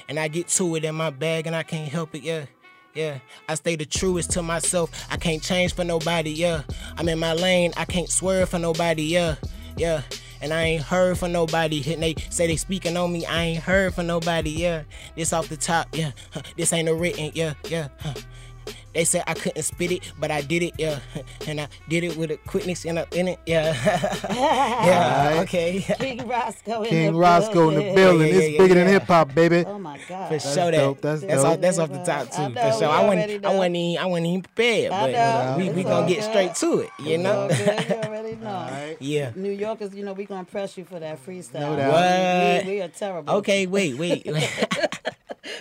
[0.08, 2.24] and I get to it in my bag, and I can't help it.
[2.24, 2.46] Yeah.
[2.94, 5.08] Yeah, I stay the truest to myself.
[5.10, 6.32] I can't change for nobody.
[6.32, 6.64] Yeah,
[6.98, 7.72] I'm in my lane.
[7.78, 9.04] I can't swerve for nobody.
[9.04, 9.36] Yeah,
[9.78, 10.02] yeah.
[10.42, 11.94] And I ain't heard from nobody.
[11.94, 13.26] And they say they speaking on me.
[13.26, 14.50] I ain't heard from nobody.
[14.52, 14.84] Yeah,
[15.16, 15.88] this off the top.
[15.94, 16.42] Yeah, huh.
[16.58, 17.32] this ain't a written.
[17.34, 17.90] Yeah, yeah.
[18.00, 18.14] huh.
[18.94, 20.74] They said I couldn't spit it, but I did it.
[20.78, 21.00] Yeah,
[21.48, 23.40] and I did it with a quickness and a in it.
[23.46, 23.74] Yeah,
[24.30, 25.30] yeah.
[25.32, 25.40] Alright.
[25.48, 25.80] Okay.
[26.00, 27.96] King Roscoe in King the Roscoe in the building.
[27.96, 28.28] building.
[28.28, 29.64] Yeah, yeah, it's yeah, bigger than hip hop, baby.
[29.66, 30.28] Oh my God.
[30.30, 30.72] For sure that.
[30.72, 31.46] dope, that's That's, dope.
[31.54, 32.50] off, that's off the top too.
[32.50, 32.90] know, for sure.
[32.90, 33.46] I wasn't.
[33.46, 33.76] I wasn't.
[33.76, 35.56] Even, I wasn't even prepared, I but know.
[35.58, 36.90] we we gonna get straight to it.
[37.00, 37.42] You It's know.
[37.42, 37.52] all.
[37.52, 38.50] You already know.
[38.50, 38.98] Alright.
[39.02, 39.32] yeah.
[39.36, 41.62] New Yorkers, you know, we gonna press you for that freestyle.
[41.62, 41.92] No doubt.
[42.60, 42.66] What?
[42.66, 43.34] We, we are terrible.
[43.36, 43.68] Okay.
[43.68, 43.98] Wait.
[43.98, 44.28] Wait.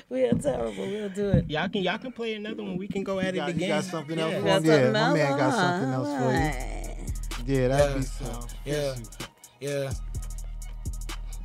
[0.09, 0.87] We are terrible.
[0.87, 1.49] We'll do it.
[1.49, 2.77] y'all can y'all can play another one.
[2.77, 4.38] We can go at You it got, you got something else Yeah.
[4.40, 4.70] for Got him?
[4.70, 5.61] Yeah, my man got Uh-huh.
[5.61, 7.56] something else for you.
[7.56, 8.94] Yeah, that'd be Yeah.
[9.61, 9.92] Yeah.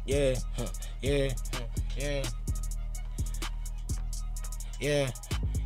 [0.06, 0.36] Yeah.
[1.02, 1.02] Yeah.
[1.02, 1.34] Yeah.
[1.98, 2.24] Yeah.
[4.80, 5.12] Yeah.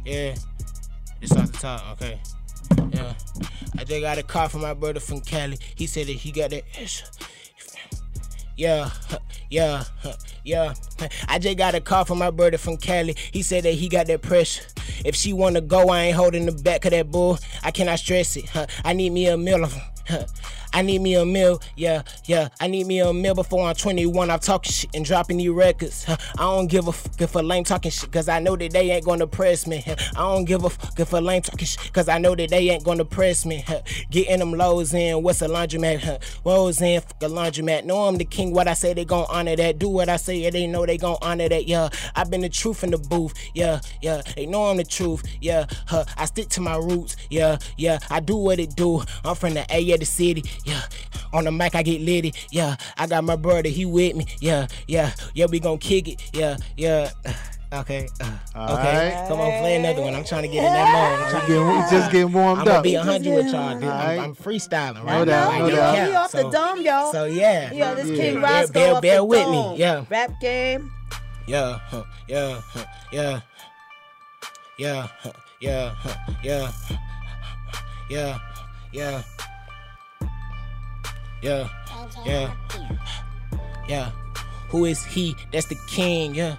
[0.06, 0.36] Yeah.
[1.22, 2.19] It's off the top, okay.
[2.93, 3.13] Yeah.
[3.78, 5.58] I just got a call from my brother from Cali.
[5.76, 6.63] He said that he got that
[8.60, 8.89] Yeah,
[9.50, 9.86] yeah,
[10.43, 10.74] yeah.
[11.30, 13.15] I just got a call from my brother from Cali.
[13.32, 14.63] He said that he got that pressure.
[15.06, 17.39] If she wanna go, I ain't holding the back of that bull.
[17.63, 18.50] I cannot stress it.
[18.84, 20.26] I need me a meal of 'em, huh.
[20.74, 22.50] I need me a meal, yeah, yeah.
[22.60, 24.30] I need me a meal before I'm 21.
[24.30, 26.06] I'm talking shit and dropping these records.
[26.08, 28.92] I don't give a fuck if a lame talking shit, cause I know that they
[28.92, 29.84] ain't gonna press me.
[29.88, 32.70] I don't give a fuck if a lame talking shit, cause I know that they
[32.70, 33.66] ain't gonna press me.
[34.12, 36.22] Getting them lows in, what's a laundromat?
[36.44, 37.86] Woes in, fuck a laundromat.
[37.86, 39.80] Know I'm the king, what I say, they gon' honor that.
[39.80, 41.90] Do what I say, yeah, they know they gon' honor that, yeah.
[42.16, 44.22] I've been the truth in the booth, yeah, yeah.
[44.36, 45.66] They know I'm the truth, yeah.
[45.88, 46.06] Huh.
[46.18, 48.00] I stick to my roots, yeah, yeah.
[48.10, 49.04] I do what it do.
[49.26, 50.82] I'm from the A of the city, yeah.
[51.34, 52.76] On the mic, I get litty, yeah.
[52.98, 55.12] I got my brother, he with me, yeah, yeah.
[55.34, 57.12] Yeah, we gonna kick it, yeah, yeah.
[57.72, 58.34] Okay, uh, okay.
[58.56, 59.28] Alright.
[59.28, 60.15] Come on, play another one.
[60.15, 61.19] I'm trying to get in that mode.
[61.22, 63.76] I'm trying to Getting- we just getting warmed I'm gonna be a hundred with y'all,
[63.76, 63.84] dude.
[63.84, 64.17] Alright.
[64.17, 65.24] I'm, I'm freestyling, right?
[65.24, 65.95] doubt, Like, no no doubt.
[65.95, 66.08] cap.
[66.10, 67.12] He off the dome, y'all.
[67.12, 68.60] So yeah, Yo, this King Yeah.
[68.62, 70.04] Roscoe Bear- off bear the with me, yeah.
[70.10, 70.91] Rap game.
[71.45, 73.41] yeah, huh, yeah, huh, yeah,
[74.80, 76.72] yeah, huh, yeah, huh, yeah,
[78.10, 78.39] yeah,
[78.91, 79.22] yeah,
[81.41, 81.69] yeah,
[82.25, 82.54] yeah,
[83.88, 84.12] yeah.
[84.69, 85.36] Who is he?
[85.52, 86.58] That's the king, yeah.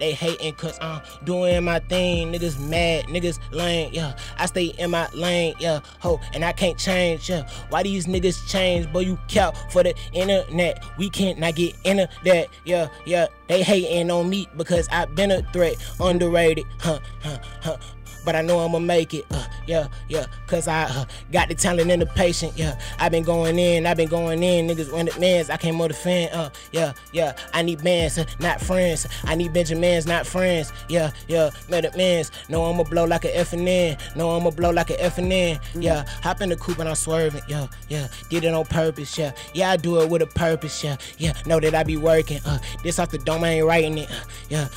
[0.00, 2.32] They hating cause I'm doing my thing.
[2.32, 4.16] Niggas mad, niggas lame, yeah.
[4.38, 5.80] I stay in my lane, yeah.
[6.00, 7.46] Ho, and I can't change, yeah.
[7.68, 8.90] Why these niggas change?
[8.92, 10.82] Boy, you count for the internet.
[10.96, 13.26] We can't not get into that, yeah, yeah.
[13.46, 15.76] They hating on me because i been a threat.
[16.00, 17.76] Underrated, huh, huh, huh
[18.24, 19.24] but I know I'ma make it.
[19.30, 22.56] Uh, yeah, yeah, cause I uh, got the talent and the patience.
[22.56, 24.68] Yeah, i been going in, i been going in.
[24.68, 26.32] Niggas wanted mans, I can't more defend.
[26.32, 29.06] Uh, yeah, yeah, I need bands, uh, not friends.
[29.24, 30.72] I need Benjamins, not friends.
[30.88, 32.30] Yeah, yeah, met made mans.
[32.48, 34.16] No, I'ma blow like a FNN.
[34.16, 35.56] No, I'ma blow like a FNN.
[35.56, 35.82] Mm-hmm.
[35.82, 37.42] Yeah, hop in the coupe and I'm swerving.
[37.48, 39.16] Yeah, yeah, did it on purpose.
[39.16, 40.82] Yeah, yeah, I do it with a purpose.
[40.82, 42.40] Yeah, yeah, know that I be working.
[42.44, 44.10] Uh, this off the dome, I ain't writing it.
[44.10, 44.68] Uh, yeah,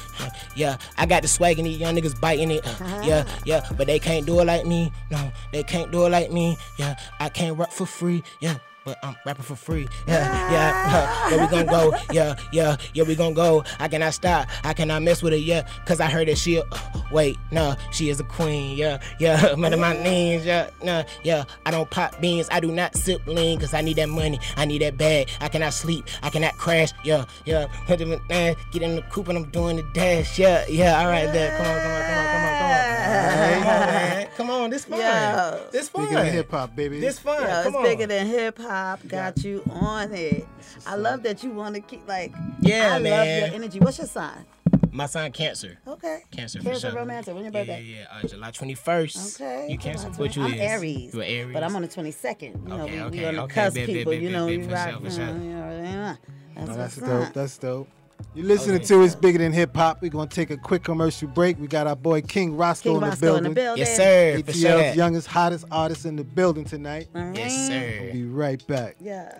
[0.56, 2.65] yeah, I got the swag and these young niggas biting it.
[2.65, 4.91] Uh, yeah, yeah, but they can't do it like me.
[5.12, 6.58] No, they can't do it like me.
[6.78, 8.24] Yeah, I can't rap for free.
[8.39, 9.88] Yeah, but I'm rapping for free.
[10.08, 11.93] Yeah, yeah, yeah, we gonna go.
[12.12, 13.63] Yeah, yeah, yeah, we gonna go.
[13.80, 14.48] I cannot stop.
[14.63, 15.39] I cannot mess with her.
[15.39, 16.60] Yeah, cause I heard that she.
[16.60, 16.63] Uh,
[17.12, 18.78] wait, no, she is a queen.
[18.78, 20.46] Yeah, yeah, man my names.
[20.46, 21.43] Yeah, nah, yeah.
[21.65, 22.48] I don't pop beans.
[22.52, 24.39] I do not sip lean, cause I need that money.
[24.58, 25.30] I need that bag.
[25.39, 26.06] I cannot sleep.
[26.22, 26.91] I cannot crash.
[27.04, 27.67] Yeah, yeah.
[27.88, 30.38] Get in the coop and I'm doing the dash.
[30.38, 31.00] Yeah, yeah.
[31.00, 31.56] All right, there.
[31.58, 32.84] Come on, come on, come on, come on, come on.
[33.04, 34.28] Come on, man.
[34.36, 34.99] Come on, this fun.
[34.99, 35.60] Yeah.
[35.71, 36.06] This fun.
[36.06, 36.99] Bigger than hip hop, baby.
[36.99, 37.41] This fun.
[37.41, 37.84] Yeah, Come it's on.
[37.84, 39.08] bigger than hip hop.
[39.08, 40.47] Got you on it.
[40.86, 42.34] I love that you want to keep like.
[42.62, 43.12] Yeah, I man.
[43.41, 43.80] love your energy.
[43.80, 44.45] What's your sign?
[44.91, 45.80] My sign Cancer.
[45.88, 46.21] Okay.
[46.30, 46.99] Cancer for Cancer sure.
[46.99, 47.34] romantic.
[47.34, 47.82] When your Yeah, birthday?
[47.84, 48.19] yeah, yeah.
[48.23, 49.41] Uh, July 21st.
[49.41, 49.67] Okay.
[49.71, 50.06] You Cancer.
[50.10, 50.62] July What you 20 is?
[50.62, 51.13] I'm Aries.
[51.15, 51.54] You a Aries.
[51.54, 52.41] But I'm on the 22nd.
[52.63, 53.54] You know, Okay, we, we okay, on the okay.
[53.56, 54.12] cusp Bet, bet, people.
[54.13, 54.89] bet, you bet, know, bet, we for rock.
[54.91, 55.26] sure, for sure.
[55.26, 56.15] know, yeah.
[56.56, 57.34] That's, No, that's dope.
[57.34, 57.88] That's dope.
[58.36, 60.02] You're listening to It's Bigger Than Hip Hop.
[60.02, 61.60] We're going to take a quick commercial break.
[61.60, 63.45] We got our boy King Roscoe, King in, the Roscoe building.
[63.45, 63.84] in the building.
[63.86, 64.41] Yes, sir.
[64.43, 64.93] For sure.
[64.93, 67.10] Youngest, hottest artist in the building tonight.
[67.13, 68.10] Yes, sir.
[68.12, 68.95] Be right back.
[68.99, 69.39] Yes.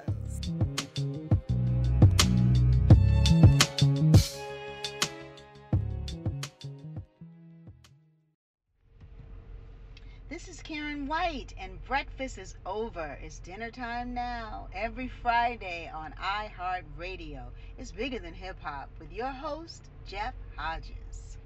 [10.74, 13.16] Karyn White, and breakfast is over.
[13.22, 14.70] It's dinner time now.
[14.74, 17.44] Every Friday on iHeartRadio.
[17.78, 21.38] It's bigger than hip hop with your host, Jeff Hodges.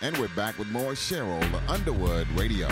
[0.00, 2.68] And we're back with more Sheryl Underwood Radio.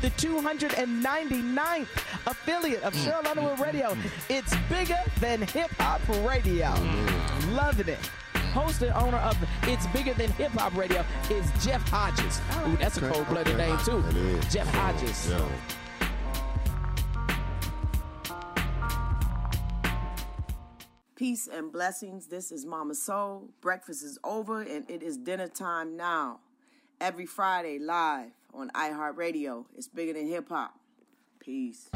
[0.00, 1.88] the 299th
[2.26, 3.94] affiliate of Sheryl Underwood Radio.
[4.30, 6.68] It's bigger than hip hop radio.
[6.68, 7.54] Mm-hmm.
[7.54, 8.10] Loving it.
[8.52, 12.38] Host and owner of It's Bigger Than Hip Hop Radio is Jeff Hodges.
[12.38, 14.04] Ooh, oh, that's a cold blooded name, too.
[14.10, 14.52] It is.
[14.52, 15.30] Jeff Hodges.
[15.30, 15.48] Yeah.
[21.16, 22.26] Peace and blessings.
[22.26, 23.48] This is Mama Soul.
[23.62, 26.40] Breakfast is over and it is dinner time now.
[27.00, 29.64] Every Friday live on iHeartRadio.
[29.76, 30.74] It's bigger than hip hop.
[31.40, 31.90] Peace.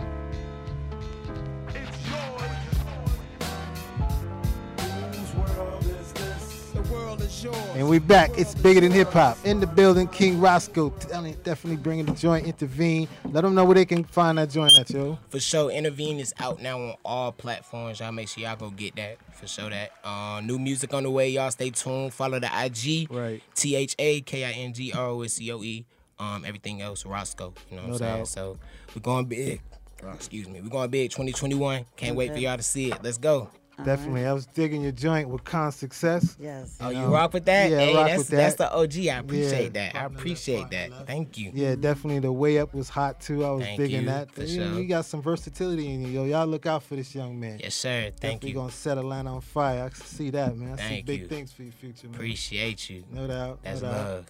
[7.75, 8.31] And we back.
[8.39, 9.37] It's bigger than hip hop.
[9.45, 10.91] In the building, King Roscoe.
[10.91, 12.47] Definitely bringing the joint.
[12.47, 13.09] Intervene.
[13.31, 15.19] Let them know where they can find that joint at, yo.
[15.29, 18.01] For sure, Intervene is out now on all platforms.
[18.01, 19.19] Y'all make sure y'all go get that.
[19.35, 19.93] For sure that.
[20.03, 21.29] Uh, new music on the way.
[21.29, 22.15] Y'all stay tuned.
[22.15, 23.11] Follow the IG.
[23.11, 23.43] Right.
[23.55, 25.85] T H A K I N G R O S C O E.
[26.19, 27.53] Um, everything else, Roscoe.
[27.71, 28.17] You know what No I'm saying?
[28.19, 28.29] doubt.
[28.29, 28.59] So
[28.95, 29.61] we're going big.
[30.05, 30.61] Oh, excuse me.
[30.61, 31.85] We're going big 2021.
[31.97, 33.03] Can't wait for y'all to see it.
[33.03, 33.51] Let's go.
[33.85, 34.25] Definitely.
[34.27, 36.37] I was digging your joint with Con Success.
[36.41, 36.77] Yes.
[36.81, 37.71] Oh, you know, rock with that?
[37.71, 38.37] yeah, hey, rock that's, with that.
[38.37, 38.97] that's the OG.
[39.09, 39.93] I appreciate Yeah.
[39.93, 39.97] that.
[39.97, 41.07] I appreciate that.
[41.07, 41.51] Thank you.
[41.55, 42.21] Yeah, definitely.
[42.21, 43.45] The way up was hot too.
[43.45, 44.31] I was Thank digging you, that.
[44.33, 44.81] for you, sure.
[44.81, 46.25] you got some versatility in you, yo.
[46.25, 47.61] Y'all look out for this young man.
[47.63, 48.05] Yes, sir.
[48.05, 48.55] Thank Definitely you.
[48.55, 49.85] gonna set Atlanta on fire.
[49.85, 50.79] I can see that, man.
[50.79, 51.27] I see big you.
[51.27, 52.15] things for your future, man.
[52.15, 53.05] Appreciate you.
[53.13, 53.59] No doubt.
[53.63, 54.07] That's no doubt.
[54.07, 54.27] love.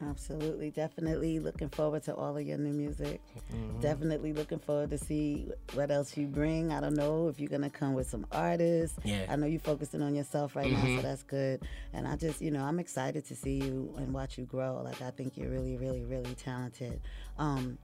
[0.00, 3.20] Absolutely, definitely looking forward to all of your new music.
[3.52, 3.80] Mm-hmm.
[3.80, 6.72] Definitely looking forward to see what else you bring.
[6.72, 8.96] I don't know if you're gonna come with some artists.
[9.04, 9.26] Yeah.
[9.28, 10.96] I know you're focusing on yourself right now, Mhm.
[10.96, 11.62] so that's good.
[11.92, 14.80] And I just, you know, I'm excited to see you and watch you grow.
[14.84, 17.00] Like I think you're really, really, really talented.
[17.36, 17.78] Um,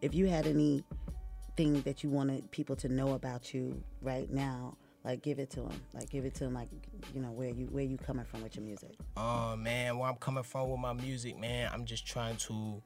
[0.00, 5.22] if you had anything that you wanted people to know about you right now, like
[5.22, 5.80] give it to them.
[5.94, 6.54] Like give it to them.
[6.54, 6.68] Like
[7.14, 8.94] you know where you where you coming from with your music.
[9.16, 12.82] Oh man, where I'm coming from with my music, man, I'm just trying to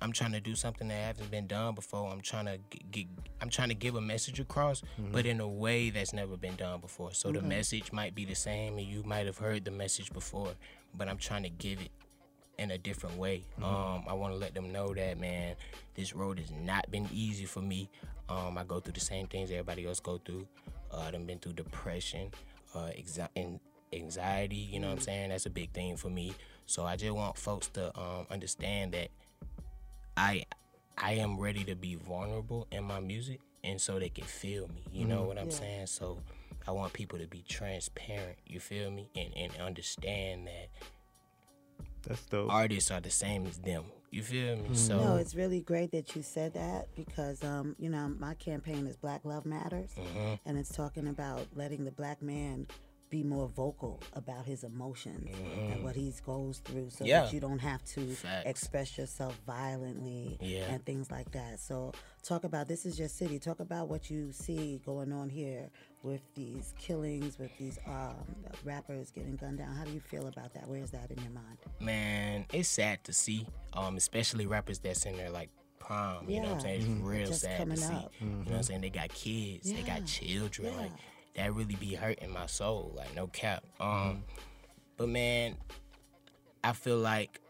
[0.00, 2.10] I'm trying to do something that hasn't been done before.
[2.10, 3.08] I'm trying to g- g-
[3.40, 6.80] I'm trying to give a message across, but in a way that's never been done
[6.80, 7.12] before.
[7.12, 10.50] So the message might be the same and you might have heard the message before,
[10.94, 11.90] but I'm trying to give it
[12.58, 13.44] in a different way.
[13.62, 15.54] Um, I want to let them know that man,
[15.94, 17.88] this road has not been easy for me.
[18.28, 20.46] Um, I go through the same things everybody else go through.
[20.92, 22.30] Uh, I've been through depression,
[22.74, 23.60] uh, exi- and
[23.92, 24.56] anxiety.
[24.56, 25.28] You know what I'm saying?
[25.30, 26.34] That's a big thing for me.
[26.66, 29.08] So I just want folks to um, understand that
[30.16, 30.44] I
[30.96, 34.82] I am ready to be vulnerable in my music and so they can feel me.
[34.92, 35.26] You know Mhm.
[35.28, 35.56] what I'm Yeah.
[35.56, 35.86] saying?
[35.86, 36.20] So
[36.66, 38.38] I want people to be transparent.
[38.46, 39.08] You feel me?
[39.16, 40.68] And and understand that
[42.02, 42.50] That's dope.
[42.52, 43.84] artists are the same as them.
[44.10, 44.62] You feel me?
[44.62, 44.74] Mm-hmm.
[44.74, 48.86] So no, it's really great that you said that because, um, you know, my campaign
[48.86, 50.38] is Black Love Matters, Mhm.
[50.46, 52.66] and it's talking about letting the black man
[53.10, 55.72] be more vocal about his emotions Mhm.
[55.72, 57.22] and what he goes through, so Yeah.
[57.22, 58.46] that you don't have to Facts.
[58.46, 60.70] express yourself violently Yeah.
[60.70, 61.58] and things like that.
[61.58, 61.92] So,
[62.22, 63.38] talk about this is your city.
[63.38, 65.70] Talk about what you see going on here
[66.02, 68.14] with these killings, with these um,
[68.64, 69.74] rappers getting gunned down.
[69.74, 70.68] How do you feel about that?
[70.68, 71.58] Where is that in your mind?
[71.80, 73.46] man, it's sad to see.
[73.72, 76.28] Um, especially rappers that's in their like prime.
[76.28, 76.80] You know what I'm saying?
[76.80, 77.04] It's Mhm.
[77.04, 77.84] real Just sad to see.
[77.94, 78.12] up.
[78.20, 78.80] You know what I'm saying?
[78.80, 80.72] They got kids, they got children.
[80.72, 80.80] Yeah.
[80.80, 80.92] Like
[81.34, 82.92] that really be hurting my soul.
[82.96, 83.64] Like no cap.
[83.80, 84.24] Um,
[84.96, 85.56] but man,
[86.64, 87.40] I feel like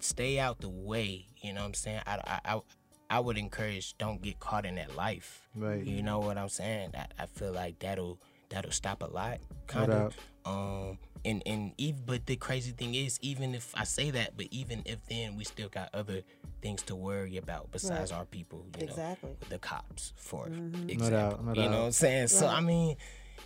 [0.00, 1.26] stay out the way.
[1.42, 2.00] You know what I'm saying?
[2.06, 2.54] I I.
[2.56, 2.60] I
[3.08, 5.48] I would encourage don't get caught in that life.
[5.54, 5.84] Right.
[5.84, 6.90] You know what I'm saying?
[6.96, 9.38] I, I feel like that'll that'll stop a lot.
[9.66, 10.14] Kind of.
[10.44, 14.46] Um and and even but the crazy thing is even if I say that, but
[14.50, 16.22] even if then we still got other
[16.62, 18.18] things to worry about besides Right.
[18.18, 19.30] our people, you Exactly.
[19.30, 20.98] know, the cops for Mhm.
[20.98, 22.28] No doubt, no you know what I'm saying?
[22.28, 22.96] So I mean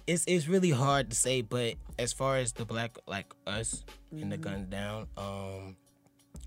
[0.06, 4.30] it's it's really hard to say, but as far as the black like us and
[4.32, 4.40] the Mhm.
[4.42, 5.76] guns down, um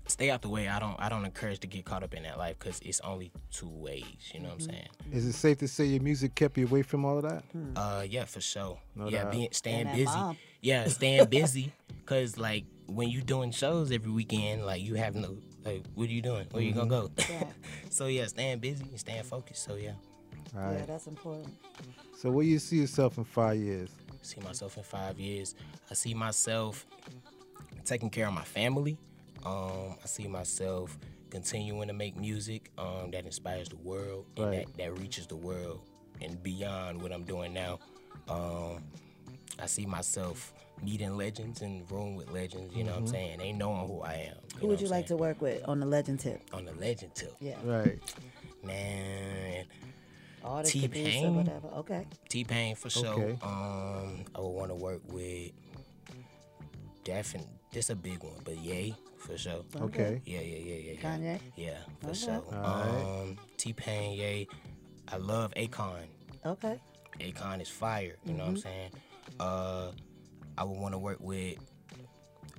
[0.06, 0.68] stay out the way.
[0.68, 3.32] I don't I don't encourage to get caught up in that life because it's only
[3.50, 4.04] two ways.
[4.32, 4.70] You know what Mm-hmm.
[4.70, 4.88] I'm saying?
[5.12, 7.44] Is it safe to say your music kept you away from all of that?
[7.76, 8.78] Uh, yeah, for sure.
[8.94, 9.32] No yeah, doubt.
[9.32, 10.18] being staying And that busy.
[10.18, 10.36] mob.
[10.60, 11.72] Yeah, staying busy.
[12.06, 16.12] Cause like when you doing shows every weekend, like you have no like, what are
[16.12, 16.46] you doing?
[16.50, 17.10] Where you gonna go?
[17.30, 17.44] Yeah.
[17.90, 19.64] so yeah, staying busy, and staying focused.
[19.64, 19.92] So yeah,
[20.54, 20.86] All Yeah, right.
[20.86, 21.48] that's important.
[22.20, 23.90] So where you see yourself in five years?
[24.22, 25.54] see myself in five years.
[25.90, 26.86] I see myself
[27.84, 28.96] taking care of my family.
[29.44, 30.98] Um, I see myself
[31.30, 34.66] continuing to make music um, that inspires the world and Right.
[34.66, 35.80] that, that reaches the world
[36.22, 37.78] and beyond what I'm doing now.
[38.28, 38.82] Um,
[39.58, 40.52] I see myself
[40.82, 42.74] meeting legends and room with legends.
[42.74, 43.10] You know what I'm Mhm.
[43.10, 43.38] saying?
[43.38, 44.36] They knowing who I am.
[44.60, 46.40] Who would you like to work with on the legend tip?
[46.52, 47.34] on the legend tip?
[47.40, 47.56] Yeah.
[47.64, 47.98] Right.
[48.62, 49.66] Man,
[50.42, 51.34] Artist, T Pain.
[51.34, 51.68] whatever.
[51.68, 52.06] Okay.
[52.28, 53.06] T Pain for sure.
[53.06, 53.38] Okay.
[53.42, 55.52] Um, I would want to work with.
[57.04, 58.96] Definitely, this a big one, but Ye
[59.26, 59.64] for sure.
[59.80, 60.20] Okay.
[60.24, 61.00] Yeah, yeah, yeah, yeah, yeah.
[61.00, 61.40] Kanye?
[61.56, 62.18] Yeah, for Okay.
[62.18, 62.42] sure.
[62.52, 63.06] Alright.
[63.06, 64.48] Um, T Pain, Ye.
[65.08, 66.06] I love Akon.
[66.44, 66.78] Okay.
[67.20, 68.16] Akon is fire.
[68.24, 68.62] You know what I'm Mhm.
[68.62, 68.90] saying?
[69.40, 69.92] Uh,
[70.58, 71.58] I would want to work with.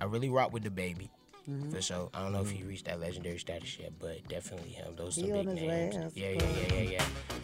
[0.01, 1.09] I really rock with DaBaby.
[1.47, 1.71] Mhm.
[1.71, 2.09] For sure.
[2.13, 4.95] I don't know if he reached that legendary status yet, but definitely him.
[4.95, 5.95] Those He some big his way, names.
[5.95, 6.89] I Yeah, yeah, yeah, yeah,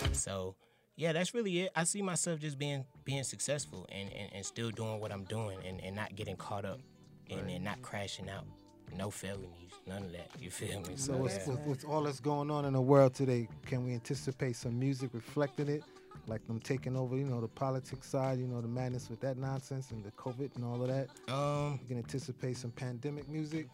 [0.02, 0.12] yeah.
[0.14, 0.56] So
[0.96, 1.72] yeah, that's really it.
[1.76, 5.60] I see myself just being being successful and, and, and still doing what I'm doing
[5.66, 6.80] and, and not getting caught up
[7.30, 8.46] and, and not crashing out.
[8.98, 10.30] No felonies, none of that.
[10.40, 10.96] You feel me?
[10.96, 14.56] So with, with, with all that's going on in the world today, can we anticipate
[14.56, 15.84] some music reflecting it?
[16.28, 19.38] Like them taking over, you know, the politics side, you know, the madness with that
[19.38, 21.08] nonsense and the COVID and all of that.
[21.34, 23.68] Um, You can anticipate some pandemic music.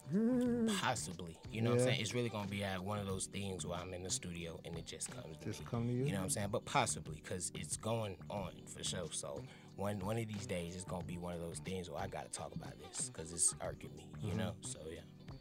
[0.80, 1.36] possibly.
[1.52, 2.00] You know what I'm saying?
[2.00, 4.76] It's really gonna be at one of those things where I'm in the studio and
[4.78, 5.66] it just comes to Just me.
[5.70, 6.04] come to you.
[6.04, 6.48] You know what I'm saying?
[6.50, 9.08] But possibly because it's going on for sure.
[9.10, 9.42] So
[9.78, 12.28] one one of these days it's gonna be one of those things where I gotta
[12.30, 14.04] talk about this because it's irking me.
[14.22, 14.52] You know?
[14.60, 15.00] So yeah.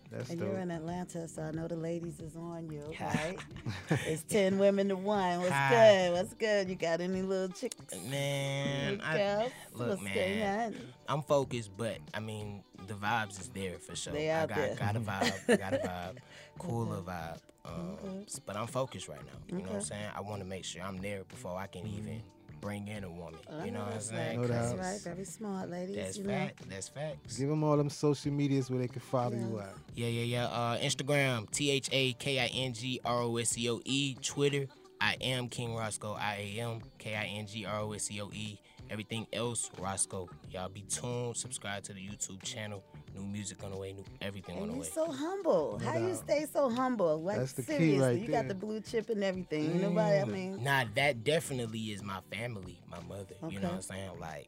[0.10, 0.47] That's And dope.
[0.47, 3.38] you're in Atlanta, so I know the ladies is on you, right?
[4.06, 5.39] it's ten women to one.
[5.41, 5.69] What's Hi.
[5.69, 6.13] good?
[6.13, 6.69] What's good?
[6.69, 7.76] You got any little chicks?
[8.10, 10.82] Man, I, look, What's man, good?
[11.10, 14.13] I'm focused, but I mean the vibes is there for sure.
[14.13, 14.76] They I out got, there.
[14.76, 16.17] got a vibe, got a vibe,
[16.58, 17.39] cooler vibe.
[17.65, 19.58] Um, s- But I'm focused right now.
[19.58, 20.10] You know what I'm saying?
[20.15, 22.21] I want to make sure I'm there before I can even
[22.62, 23.39] bring in a woman.
[23.65, 24.39] You know what I'm saying?
[24.41, 24.50] right.
[24.50, 25.15] No That's right.
[25.15, 25.96] Very smart, ladies.
[25.96, 26.34] That's you know.
[26.34, 26.70] fact.
[26.70, 27.38] That's facts.
[27.38, 29.74] Give them all them social medias where they can follow you at.
[29.96, 30.46] Yeah, yeah, yeah.
[30.46, 34.15] Uh, Instagram, T H A K I N G R O S C O E.
[34.22, 34.67] Twitter,
[35.02, 36.13] I am King Roscoe.
[36.13, 38.60] I A M K I N G R O S C O E.
[38.89, 40.30] Everything else, Roscoe.
[40.50, 41.36] Y'all be tuned.
[41.36, 42.84] Subscribe to the YouTube channel.
[43.15, 43.93] New music on the way.
[43.93, 44.88] New everything on And the you way.
[44.93, 45.78] so humble.
[45.82, 47.21] No How you stay so humble?
[47.21, 48.41] Like That's the key seriously, right you there.
[48.43, 49.82] got the blue chip and everything.
[49.82, 50.32] Nobody, I Mm.
[50.32, 53.36] mean, Nah, that definitely is my family, my mother.
[53.50, 54.19] You know what I'm saying?
[54.19, 54.47] Like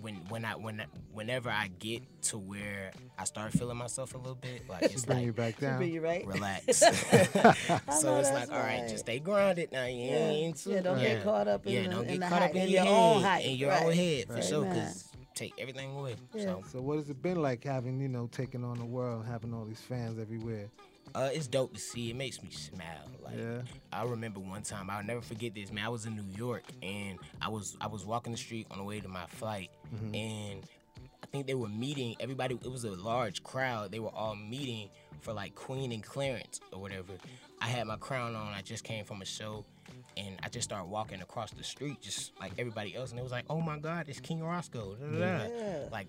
[0.00, 0.82] when when I when
[1.12, 5.18] whenever I get to where I start feeling myself a little bit, like it's Bring
[5.18, 5.78] like you back down.
[5.80, 6.26] be you right.
[6.26, 6.80] relax.
[6.82, 6.90] know
[7.90, 8.88] so it's that's like, all right, right.
[8.88, 9.86] just stay grounded now.
[9.86, 10.16] You Yeah.
[10.28, 12.42] ain't too, Yeah, don't get caught up in yeah, the- don't in get the caught
[12.42, 13.82] hype- up in, in your, your own head, hype, in your right.
[13.86, 14.44] own head for Right.
[14.44, 14.64] sure.
[14.66, 14.84] Amen.
[14.86, 16.16] Cause take everything away.
[16.34, 16.42] Yeah.
[16.44, 19.52] So So what has it been like having, you know, taking on the world, having
[19.54, 20.68] all these fans everywhere?
[21.14, 22.10] Uh, it's dope to see.
[22.10, 23.08] It makes me smile.
[23.24, 23.62] Like Yeah.
[23.92, 25.84] I remember one time, I'll never forget this, man.
[25.84, 28.84] I was in New York and I was I was walking the street on the
[28.84, 30.14] way to my flight Mm-hmm.
[30.16, 30.62] and
[31.22, 33.92] I think they were meeting everybody it was a large crowd.
[33.92, 34.88] They were all meeting
[35.20, 37.12] for like Queen and Clarence or whatever.
[37.60, 38.52] I had my crown on.
[38.52, 39.64] I just came from a show,
[40.16, 43.32] and I just started walking across the street, just like everybody else, and it was
[43.32, 44.94] like, oh my God, it's King Roscoe.
[44.96, 45.54] Da, da, da.
[45.54, 45.88] Yeah.
[45.90, 46.06] Like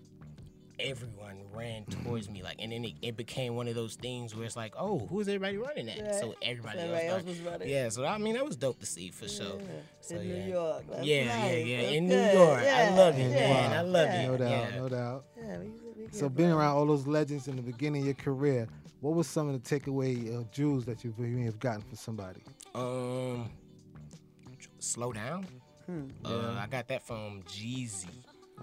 [0.79, 4.45] everyone ran towards me, like, and then it, it became one of those things where
[4.45, 5.99] it's like, oh, who's everybody running at?
[6.05, 6.15] Right.
[6.15, 7.69] So everybody, So else, everybody else started- was running.
[7.69, 9.59] Yeah, so I mean, that was dope to see for sure.
[10.01, 10.45] So in yeah.
[10.45, 10.83] New York.
[10.89, 11.51] That's yeah, nice.
[11.51, 11.81] yeah, yeah.
[11.81, 12.33] That's In good.
[12.33, 12.89] New York, Yeah.
[12.91, 13.53] I love it, yeah.
[13.53, 13.73] man.
[13.73, 14.21] I love Yeah.
[14.21, 14.27] it.
[14.27, 14.77] No doubt, yeah.
[14.79, 15.25] no doubt.
[15.37, 16.59] Yeah, we, we So being bro.
[16.59, 18.67] around all those legends in the beginning of your career,
[19.01, 22.41] what was some of the takeaway uh, jewels that you may have gotten for somebody?
[22.75, 23.49] Um,
[24.79, 25.45] slow down.
[25.85, 26.07] Hmm.
[26.25, 28.07] Uh, I got that from Jeezy.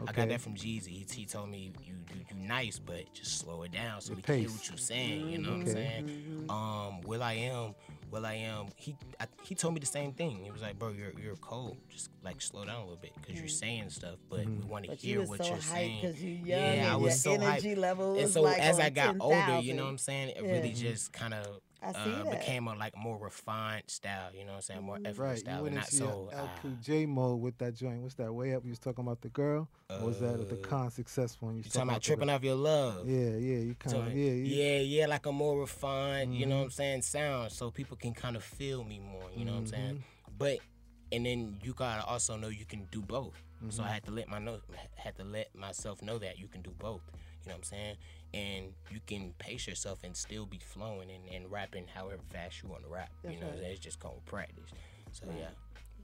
[0.07, 0.89] I got that from Jeezy.
[0.89, 4.17] He, he told me you, you you nice, but just slow it down so The
[4.17, 5.29] we can hear what you're saying.
[5.31, 6.05] You know what I'm saying?
[6.49, 7.75] Um, will.i.am,
[8.11, 8.67] Will I am.
[8.77, 10.45] He I, he told me the same thing.
[10.45, 11.79] He was like, bro, you're you're cold.
[11.89, 14.95] Just like slow down a little bit because you're saying stuff, but we want to
[14.95, 16.01] hear you what so you're hyped saying.
[16.03, 17.79] 'cause you young yeah, I was your so energy hyped.
[17.79, 20.43] level and so like as I on got older, you know what I'm saying, it
[20.45, 20.53] Yeah.
[20.53, 22.41] really just kind of I see uh, that.
[22.41, 24.31] became a like more refined style.
[24.33, 24.83] You know what I'm saying?
[24.83, 26.05] More effortless Right, style, you and went not into so.
[26.05, 28.01] your L uh, Cool J mode with that joint.
[28.01, 28.33] What's that?
[28.33, 28.65] Way up.
[28.65, 29.69] You was talking about the girl.
[29.91, 31.49] or was that the con successful?
[31.49, 33.09] And you You talking about the- tripping off your love?
[33.09, 33.59] Yeah, yeah.
[33.59, 34.63] You kind So, of yeah, yeah.
[34.65, 38.15] yeah, yeah, like a more refined, you know what I'm saying, sound, so people can
[38.15, 39.29] kind of feel me more.
[39.37, 39.95] You know what I'm saying?
[39.97, 40.33] Mm-hmm.
[40.39, 40.59] But
[41.13, 43.35] and then you gotta also know you can do both.
[43.71, 43.87] So Mhm.
[43.87, 44.59] I had to let my know,
[44.97, 47.03] had to let myself know that you can do both.
[47.45, 47.97] You know what I'm saying?
[48.35, 52.69] And you can pace yourself and still be flowing and, and rapping however fast you
[52.69, 53.11] want to rap.
[53.23, 53.59] You know right.
[53.59, 53.71] saying?
[53.73, 54.71] It's just called practice.
[55.13, 55.39] So Right.
[55.39, 55.49] yeah.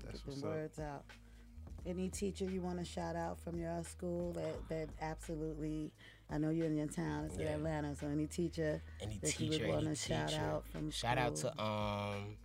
[0.04, 1.04] That's Get the words out.
[1.86, 5.92] Any teacher you want to shout out from your school that that absolutely,
[6.30, 9.54] I know you're in your town, it's in Atlanta, so any teacher any that teacher,
[9.54, 10.40] you would want any to shout teacher.
[10.40, 12.36] out from shout out to um,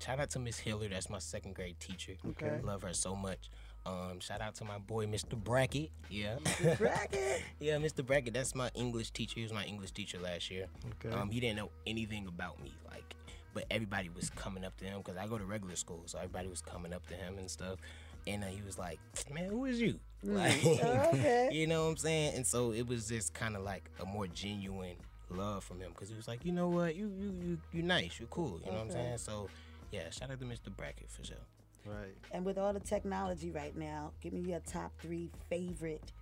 [0.00, 0.88] shout out to Miss Hiller.
[0.88, 2.14] That's my second grade teacher.
[2.30, 2.60] Okay.
[2.62, 3.50] love her so much.
[3.84, 5.36] Um, shout out to my boy Mr.
[5.36, 5.90] Brackett.
[6.08, 6.78] Yeah, Mr.
[6.78, 7.42] Brackett.
[7.60, 8.04] yeah, Mr.
[8.06, 8.34] Brackett.
[8.34, 9.34] That's my English teacher.
[9.36, 10.66] He was my English teacher last year.
[11.04, 11.14] Okay.
[11.14, 13.14] Um, he didn't know anything about me, like,
[13.54, 16.48] but everybody was coming up to him because I go to regular school, so everybody
[16.48, 17.78] was coming up to him and stuff.
[18.26, 19.00] And uh, he was like,
[19.32, 21.08] "Man, who is you?" Like, Mm.
[21.14, 21.48] Okay.
[21.52, 22.36] you know what I'm saying?
[22.36, 24.94] And so it was just kind of like a more genuine
[25.28, 28.20] love from him because he was like, you know what, you you you you nice,
[28.20, 28.60] you cool.
[28.64, 29.18] You know what I'm saying?
[29.18, 29.48] So
[29.90, 30.74] yeah, shout out to Mr.
[30.76, 31.36] Brackett for sure.
[31.84, 32.14] Right.
[32.32, 36.12] And with all the technology right now, give me your top three favorite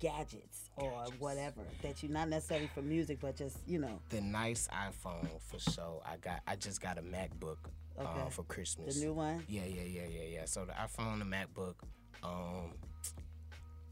[0.00, 4.68] gadgets or whatever that you not necessarily for music, but just you know The nice
[4.72, 6.00] iPhone for sure.
[6.06, 7.56] I got I just got a MacBook
[7.98, 8.30] uh, Okay.
[8.30, 8.94] for Christmas.
[8.94, 9.42] the new one.
[9.48, 10.44] Yeah, yeah, yeah, yeah, yeah.
[10.44, 11.74] So the iPhone, the MacBook,
[12.22, 12.74] um,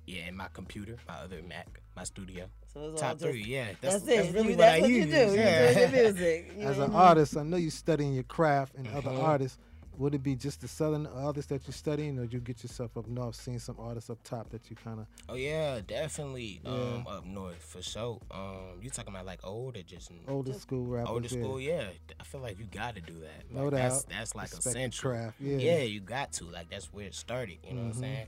[0.07, 1.67] yeah, and my computer, my other Mac,
[1.97, 2.47] my studio.
[2.73, 3.67] So it's all Top just- three, yeah.
[3.81, 5.07] That's, That's, that's, really you, what that's I what use.
[5.07, 5.19] you do.
[5.33, 5.79] You yeah.
[5.81, 6.53] your music.
[6.57, 9.23] You As an artist, I know you're studying your craft, and other Mhm.
[9.25, 9.59] artists.
[9.99, 13.07] Would it be just the southern artists that you're studying, or you get yourself up
[13.09, 15.07] north, seeing some artists up top that you kind of?
[15.29, 16.61] Oh yeah, definitely.
[16.65, 16.71] Yeah.
[16.71, 18.21] Um, up north for sure.
[18.31, 21.89] Um, you talking about like old or just Older school rappers, Older school, yeah.
[22.21, 23.51] I feel like you got to do that.
[23.51, 24.13] No Like, That's doubt.
[24.19, 25.11] that's like Respect essential.
[25.13, 25.57] craft, yeah.
[25.59, 26.45] Yeah, you got to.
[26.45, 27.59] Like that's where it started.
[27.67, 28.27] You know what I'm Mhm.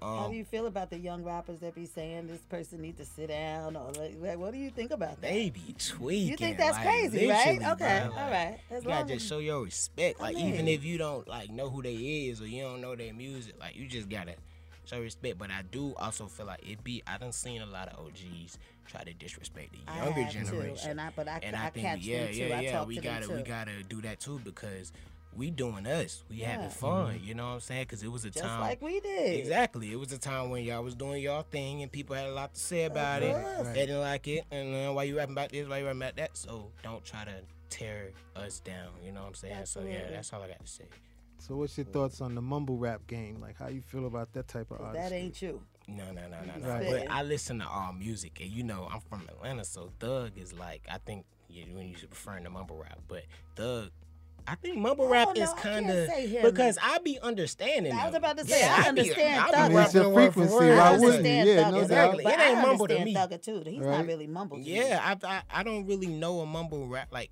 [0.00, 0.12] Saying?
[0.16, 2.96] How Um, do you feel about the young rappers that be saying this person need
[2.98, 5.30] to sit down or like, like, what do you think about that?
[5.32, 6.28] they be tweaking.
[6.28, 7.58] You think that's like, crazy, right?
[7.62, 8.58] Okay, bruh, like, all right.
[8.70, 10.20] As you gotta just show your respect.
[10.20, 12.94] I Like even if you don't like know who they is or you don't know
[12.96, 14.34] their music, like you just gotta
[14.84, 15.38] show respect.
[15.38, 17.02] But I do also feel like it be.
[17.06, 20.44] I done seen a lot of OGs try to disrespect the I younger have too,
[20.44, 20.90] generation.
[20.90, 22.34] and I- but I- and I think catch them yeah, too.
[22.36, 22.84] yeah, I yeah.
[22.84, 24.92] we to gotta we gotta do that too because.
[25.36, 26.24] We doing us.
[26.30, 26.52] We Yeah.
[26.52, 27.20] having fun.
[27.22, 27.82] You know what I'm saying?
[27.82, 29.38] Because it was a time Just time like we did.
[29.38, 29.92] Exactly.
[29.92, 32.54] It was a time when y'all was doing y'all thing and people had a lot
[32.54, 33.34] to say about it.
[33.34, 33.68] course.
[33.68, 34.44] They didn't like it.
[34.50, 35.68] And uh, why you rapping about this?
[35.68, 36.36] Why you rapping about that?
[36.36, 38.88] So don't try to tear us down.
[39.04, 39.66] You know what I'm saying?
[39.66, 40.84] So yeah, that's all I got to say.
[41.38, 43.40] So, what's your thoughts on the mumble rap game?
[43.40, 45.10] Like, how you feel about that type of artist?
[45.10, 45.60] that ain't you.
[45.86, 46.68] No, no, no, no, no.
[46.68, 46.88] Right.
[46.88, 50.52] But I listen to all music, and you know I'm from Atlanta, so Thug is
[50.52, 53.24] like I think yeah, when you preferring to mumble rap, but
[53.54, 53.90] Thug.
[54.48, 56.08] I think mumble rap Oh, no, is I kind of
[56.42, 57.92] because I be understanding.
[57.92, 59.60] I was about to say, Yeah, I be- understand I be Thug.
[59.60, 60.54] I mean, it's rapping your frequency.
[60.54, 61.08] Why wouldn't you?
[61.08, 62.24] understand Yeah, Thugger, no Exactly.
[62.24, 63.14] but It ain't mumble to me.
[63.14, 63.62] Thugger too.
[63.66, 63.98] He's Right.
[63.98, 64.56] not really mumble.
[64.58, 64.76] to me.
[64.76, 67.30] Yeah, I, I I don't really know a mumble rap like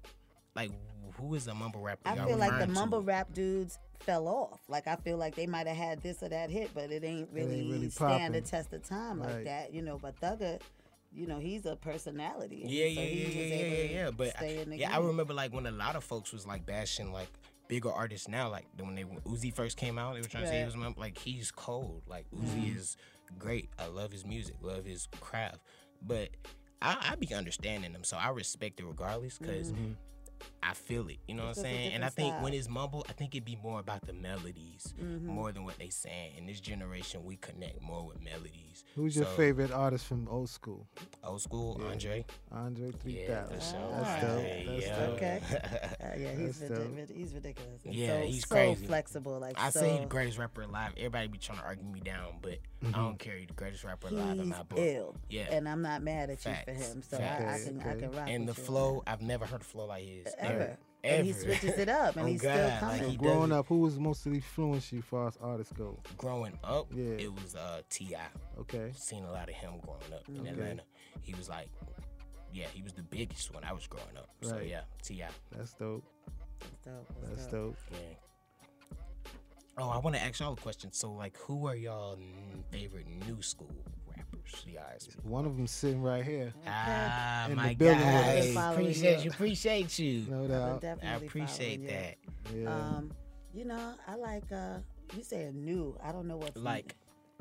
[0.57, 0.71] like
[1.19, 2.01] who is a mumble rapper?
[2.09, 2.75] I feel like the referring to?
[2.81, 4.61] mumble rap dudes fell off.
[4.69, 7.29] Like I feel like they might have had this or that hit, but it ain't
[7.33, 9.45] really, really stand the test of time like Right.
[9.45, 9.73] that.
[9.73, 10.61] You know, but Thugger,
[11.15, 12.63] you know, he's a personality.
[12.67, 14.11] Yeah, so yeah, yeah, yeah, yeah, yeah.
[14.11, 17.29] But the yeah, I remember like when a lot of folks was like bashing like
[17.69, 20.49] bigger artists now, like when they when Uzi first came out, they were trying to
[20.49, 22.03] say he was mum- like he's cold.
[22.09, 22.97] Like Uzi is
[23.39, 23.71] great.
[23.79, 25.61] I love his music, love his craft,
[26.03, 26.31] but
[26.83, 29.73] I, I be understanding them, so I respect it regardless because.
[29.73, 29.93] Mm-hmm.
[30.67, 31.19] I feel it.
[31.29, 31.93] You know It's what I'm saying?
[31.93, 34.95] And I different think when it's mumble, I think it'd be more about the melodies
[34.99, 35.23] Mhm.
[35.23, 36.37] more than what they saying.
[36.39, 38.85] In this generation, we connect more with melodies.
[38.95, 40.87] Who's your favorite artist from old school?
[41.23, 41.89] Old school, Yeah.
[41.91, 42.25] Andre.
[42.51, 43.55] Andre 3000.
[43.55, 43.91] for sure.
[43.91, 44.41] That's dope.
[44.41, 45.07] Hey, That's yeah.
[45.07, 45.15] dope.
[45.17, 45.41] Okay.
[46.05, 47.83] Uh, yeah, he's, That's rid- he's ridiculous.
[47.83, 48.87] He's Yeah, so, he's so crazy.
[48.87, 49.39] flexible.
[49.41, 50.93] Like I so, say he the greatest rapper alive.
[50.97, 53.37] Everybody be trying to argue me down, but I don't care.
[53.39, 54.79] He the greatest rapper alive in he's my book.
[54.79, 55.17] ill.
[55.31, 56.69] Yeah, and I'm not mad at Facts.
[56.69, 57.03] you for him.
[57.03, 57.65] So I, I Facts.
[57.65, 60.05] can I can rock And the you on flow, I've never heard a flow like
[60.05, 60.27] his.
[60.55, 60.63] Ever.
[60.63, 60.79] Ever.
[61.17, 62.99] And he switches it up, and Oh, he's still coming.
[63.03, 63.61] Like he Growing does it.
[63.61, 65.99] up, who was most influenced you as far as artists go?
[66.17, 67.05] growing up, Yeah.
[67.19, 68.17] it was uh Ti.
[68.61, 68.91] Okay.
[68.97, 70.49] Seen a lot of him growing up in Okay.
[70.51, 70.83] Atlanta.
[71.21, 71.69] He was like,
[72.55, 74.31] yeah, he was the biggest when I was growing up.
[74.41, 75.25] So yeah, Ti.
[75.55, 76.05] That's dope.
[76.61, 77.07] That's dope.
[77.29, 77.77] That's dope.
[77.93, 77.99] Yeah.
[79.77, 80.93] Oh, I want to ask y'all a question.
[80.93, 82.17] So, like, who are y'all
[82.71, 83.75] favorite new school
[84.45, 84.65] rappers?
[84.67, 85.09] You guys.
[85.23, 86.53] One of them sitting right here.
[86.67, 88.71] Ah, In the my building with God.
[88.71, 88.75] us.
[88.75, 89.25] Appreciate you.
[89.25, 89.31] you.
[89.31, 90.27] Appreciate you.
[90.31, 91.01] No I've doubt.
[91.01, 92.17] been I appreciate that.
[92.55, 92.63] you.
[92.63, 92.75] Yeah.
[92.75, 93.11] Um,
[93.55, 94.79] you know, I like uh,
[95.17, 95.97] you said new.
[96.03, 96.63] I don't know what's new.
[96.63, 96.95] Like,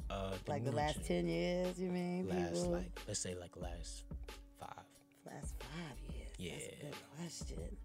[0.09, 1.79] uh, like the last gen- ten years.
[1.79, 2.71] You mean last people?
[2.71, 4.03] like let's say like last
[4.59, 4.69] five.
[5.25, 6.29] last five years.
[6.37, 6.51] Yeah.
[6.53, 7.77] That's a good question.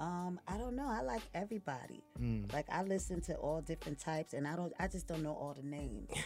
[0.00, 0.86] Um, I don't know.
[0.88, 2.02] I like everybody.
[2.20, 2.52] Mm.
[2.52, 4.72] Like I listen to all different types, and I don't.
[4.78, 6.10] I just don't know all the names.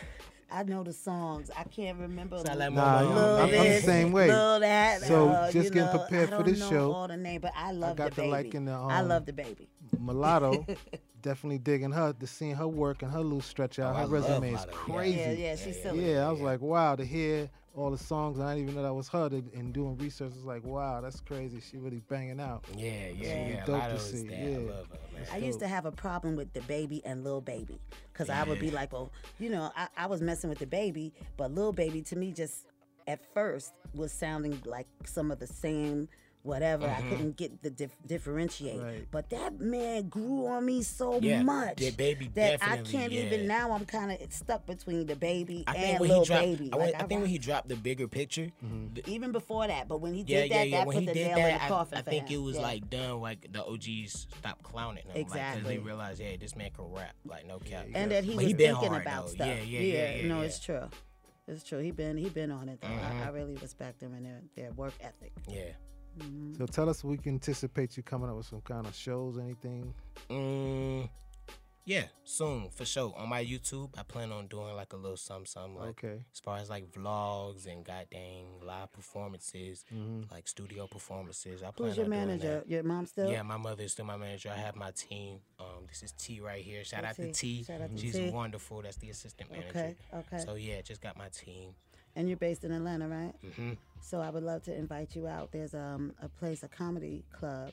[0.50, 1.50] I know the songs.
[1.56, 2.38] I can't remember.
[2.38, 4.28] So I like Nah, Lil I'm, I'm- I'm the same way.
[4.28, 5.02] That.
[5.02, 6.92] So uh, just you getting know, prepared I for don't this know show.
[6.92, 8.30] All the name, but I love got the to baby.
[8.30, 9.66] liking the, I um, love DaBaby.
[9.98, 10.64] Mulatto,
[11.22, 12.12] definitely digging her.
[12.18, 15.18] To seeing her work and her little stretch out, Oh, her love resume is crazy.
[15.18, 16.10] Yeah, yeah, she's silly.
[16.12, 18.92] Yeah, I was like, wow, to hear all the songs, I didn't even know that
[18.94, 19.28] was her.
[19.28, 21.60] to- And doing research, was like, wow, that's crazy.
[21.60, 22.64] She really banging out.
[22.76, 23.48] Yeah, yeah, Yeah.
[23.48, 23.64] yeah.
[23.64, 24.38] Dope to see, that.
[24.38, 24.56] yeah.
[24.56, 25.26] I love her, man.
[25.32, 27.80] I used to have a problem with the baby and Lil Baby
[28.12, 31.52] because I would be like, well, you know, I, I was messing with DaBaby, but
[31.54, 32.66] Lil Baby to me just
[33.06, 36.08] at first was sounding like some of the same
[36.42, 36.86] whatever.
[36.86, 37.08] I Mhm.
[37.10, 38.80] couldn't get the dif- differentiate.
[38.80, 39.06] Right.
[39.10, 43.22] But that man grew on me so Yeah, much DaBaby that I can't yeah.
[43.22, 43.72] even now.
[43.72, 46.70] I'm kind of stuck between DaBaby I think and when Lil he dropped, Baby.
[46.72, 48.94] I, Like, went- I think when he dropped the bigger picture, Mm-hmm.
[48.94, 50.78] the- even before that, but when he did yeah, that, yeah.
[50.78, 52.40] that When put he the did nail that, in the I, coffin I think him.
[52.40, 52.62] it was Yeah.
[52.62, 55.76] like done like the OGs stopped clowning him, like because Exactly.
[55.76, 57.86] they realized, yeah, this man can rap, like no cap.
[57.94, 59.32] and that he But was he thinking hard, about though.
[59.32, 59.46] stuff.
[59.48, 60.26] Yeah, yeah, yeah, yeah.
[60.28, 60.88] no, it's true.
[61.46, 61.78] It's true.
[61.78, 62.88] He been he been on it though.
[62.88, 65.32] I, I really respect him and their, their work ethic.
[65.48, 65.72] Yeah.
[66.56, 69.94] So tell us, we can anticipate you coming up with some kind of shows, anything.
[70.28, 71.08] Mm,
[71.84, 73.14] yeah, soon for sure.
[73.16, 76.24] On my YouTube, I plan on doing like a little something, something like Okay.
[76.32, 79.84] as far as like vlogs and goddamn live performances,
[80.30, 81.62] like studio performances.
[81.62, 82.54] I plan Who's your on doing manager?
[82.58, 82.68] that.
[82.68, 83.30] Your mom still?
[83.30, 84.50] Yeah, my mother is still my manager.
[84.54, 85.38] I have my team.
[85.58, 86.84] Um, this is T right here.
[86.84, 87.58] Shout Hey, out to T.
[87.58, 87.64] T.
[87.64, 88.30] Shout out to She's T.
[88.30, 88.82] wonderful.
[88.82, 89.70] That's the assistant manager.
[89.70, 90.44] Okay, okay.
[90.44, 91.70] So yeah, just got my team.
[92.18, 93.32] And you're based in Atlanta, right?
[93.56, 95.52] hmm So I would love to invite you out.
[95.52, 97.70] There's um, a place, a comedy club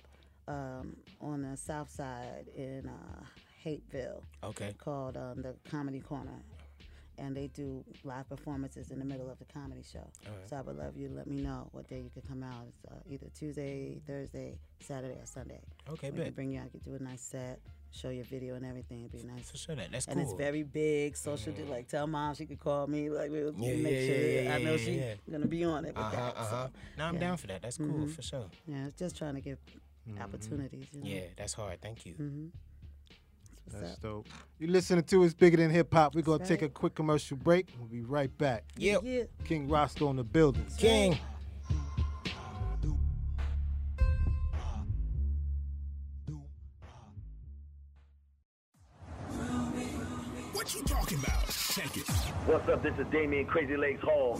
[0.47, 3.23] um, on the south side in uh,
[3.63, 4.75] Hapeville Okay.
[4.77, 6.39] called um, the Comedy Corner.
[7.17, 10.05] And they do live performances in the middle of the comedy show.
[10.47, 12.65] So I would love you to let me know what day you could come out.
[12.67, 15.61] It's uh, either Tuesday, Thursday, Saturday, or Sunday.
[15.89, 16.35] Okay, we bet.
[16.35, 17.59] bring you out, could do a nice set,
[17.95, 18.99] show your video and everything.
[19.01, 19.49] It'd be nice.
[19.49, 21.53] For sure, that that's and it's very big, social.
[21.53, 23.09] di- Like tell mom she could call me.
[23.09, 25.85] Like we'll Yeah, make yeah, sure yeah, yeah, I know yeah, she's gonna be on
[25.85, 26.15] it with Uh huh.
[26.15, 26.37] that.
[26.37, 26.69] Uh so.
[26.97, 27.19] Now I'm yeah.
[27.19, 27.61] down for that.
[27.61, 28.11] That's cool Mhm.
[28.11, 28.45] for sure.
[28.67, 29.57] Yeah, just trying to give
[30.21, 30.85] opportunities.
[30.93, 31.09] You know?
[31.09, 31.81] Yeah, that's hard.
[31.81, 32.13] Thank you.
[32.13, 32.45] Mm-hmm.
[33.65, 34.01] What's That's up?
[34.01, 34.27] dope.
[34.59, 36.13] You listening to It's Bigger Than Hip Hop.
[36.13, 37.73] We're going to take a quick commercial break.
[37.79, 38.63] We'll be right back.
[38.77, 39.01] Yep.
[39.03, 39.23] Yeah.
[39.43, 40.63] King Roscoe on the building.
[40.77, 41.17] King.
[51.75, 52.07] Check it.
[52.47, 52.81] What's up?
[52.83, 54.39] This is Damion Crazy Legs Hall,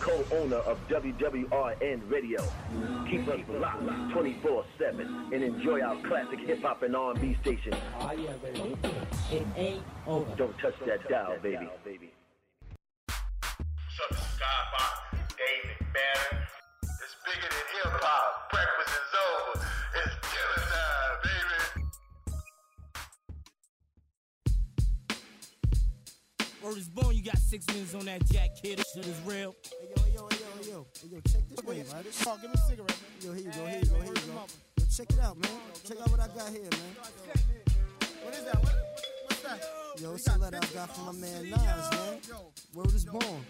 [0.00, 2.42] co-owner of WWRN Radio.
[3.10, 3.82] Keep us locked
[4.14, 7.74] 24/7 and enjoy our classic hip hop and R&B station.
[7.74, 8.74] Are ah, you ready?
[9.30, 10.34] It ain't over.
[10.36, 11.68] Don't touch that dial, baby.
[11.84, 13.20] What's
[14.10, 16.48] up, Skybox, David Banner.
[16.84, 18.50] It's bigger than hip hop.
[18.50, 18.85] Breakfast
[26.66, 28.80] Word is born, you got six minutes on that jack kid.
[28.80, 29.54] This shit is real.
[29.70, 32.26] Hey, yo, yo, yo, yo, hey, yo, check this thing, right?
[32.26, 33.10] Oh, give me a cigarette, man.
[33.20, 34.46] Yo, here you go, here you go, here you go.
[34.76, 35.50] Yo, check it out, man.
[35.86, 36.92] Check out what I got here, man.
[38.24, 38.58] What is that?
[38.64, 38.74] What,
[39.28, 39.85] what's that?
[39.98, 42.18] Yo, it's a letter I got from my man Nas, man.
[42.74, 43.44] Word is born.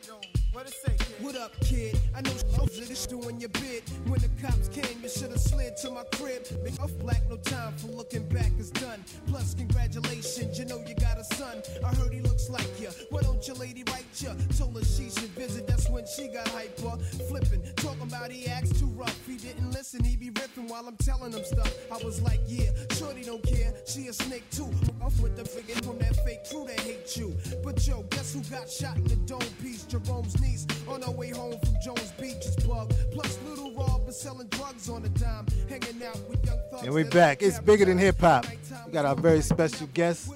[0.52, 0.96] What say.
[1.20, 1.98] What up, kid?
[2.14, 2.30] I know
[2.76, 3.82] shit is doing your bit.
[4.06, 6.46] When the cops came, you should have slid to my crib.
[6.62, 9.02] Make off black, no time for looking back is done.
[9.26, 11.62] Plus, congratulations, you know you got a son.
[11.84, 12.90] I heard he looks like you.
[13.10, 14.30] Why don't your lady write you?
[14.58, 16.96] Told her she should visit, that's when she got hyper.
[17.28, 19.26] Flipping, talking about he acts too rough.
[19.26, 21.72] He didn't listen, he be ripping while I'm telling them stuff.
[21.90, 23.72] I was like, yeah, Shorty don't care.
[23.86, 24.70] She a snake too.
[25.02, 27.36] Off with the friggin' from that fake crew that hate you.
[27.62, 29.84] But yo, guess who got shot in the dome piece?
[29.84, 32.92] Jerome's niece on her way home from Jones Beach is bug.
[33.12, 36.82] Plus, little Rob is selling drugs on a dime, hanging out with young thugs.
[36.84, 37.42] And we're back.
[37.42, 38.46] It's bigger than hip hop.
[38.86, 40.32] We got our very special guest,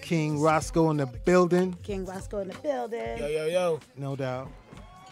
[0.00, 1.76] King Roscoe in the building.
[1.82, 3.18] King Roscoe in the building.
[3.18, 3.80] Yo, yo, yo.
[3.96, 4.50] No doubt.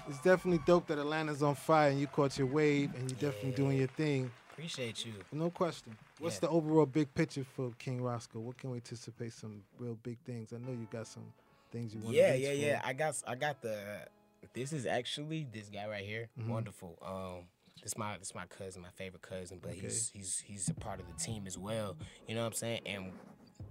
[0.08, 3.52] It's definitely dope that Atlanta's on fire and you caught your wave and you're definitely
[3.52, 4.30] doing your thing.
[4.52, 5.12] Appreciate you.
[5.32, 5.96] No question.
[6.20, 6.40] What's Yeah.
[6.40, 8.40] the overall big picture for King Roscoe?
[8.40, 9.32] What can we anticipate?
[9.32, 10.52] Some real big things.
[10.52, 11.32] I know you got some
[11.72, 12.80] things you want Yeah, to yeah, yeah.
[12.84, 14.06] I got, I got the.
[14.52, 16.28] This is actually this guy right here.
[16.38, 16.48] Mhm.
[16.48, 16.98] Wonderful.
[17.00, 17.46] Um,
[17.82, 19.80] this my, this my cousin, my favorite cousin, but Okay.
[19.80, 21.96] he's, he's, he's a part of the team as well.
[22.28, 22.80] You know what I'm saying?
[22.84, 23.12] And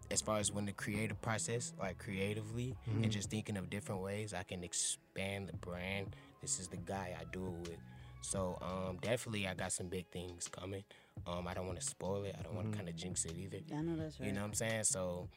[0.10, 3.04] as far as when the creative process, like creatively, Mhm.
[3.04, 6.16] and just thinking of different ways I can expand the brand.
[6.42, 7.80] This is the guy I do it with.
[8.22, 10.84] So um, definitely, I got some big things coming.
[11.28, 12.36] Um, I don't want to spoil it.
[12.38, 13.60] I don't want to kind of jinx it either.
[13.76, 14.28] I know that's right.
[14.28, 14.84] You know what I'm saying?
[14.84, 15.30] So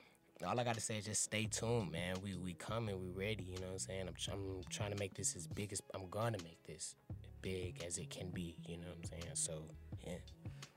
[0.47, 2.17] all I gotta say is just stay tuned, man.
[2.23, 3.45] We we coming, we ready.
[3.45, 4.09] You know what I'm saying?
[4.09, 6.97] I'm, I'm trying to make this as big as I'm gonna make this
[7.41, 8.57] big as it can be.
[8.67, 9.35] You know what I'm saying?
[9.35, 9.63] So
[10.07, 10.15] yeah.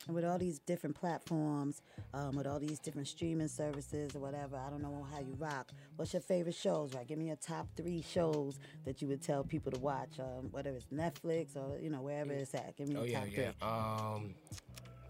[0.08, 1.82] And with all these different platforms,
[2.14, 5.72] um, with all these different streaming services or whatever, I don't know how you rock.
[5.96, 6.94] What's your favorite shows?
[6.94, 10.50] Right, give me your top three shows that you would tell people to watch, um,
[10.52, 12.76] whether it's Netflix or you know wherever it's at.
[12.78, 13.52] Give me Oh your yeah, top yeah.
[13.60, 13.68] three.
[13.68, 14.36] Um,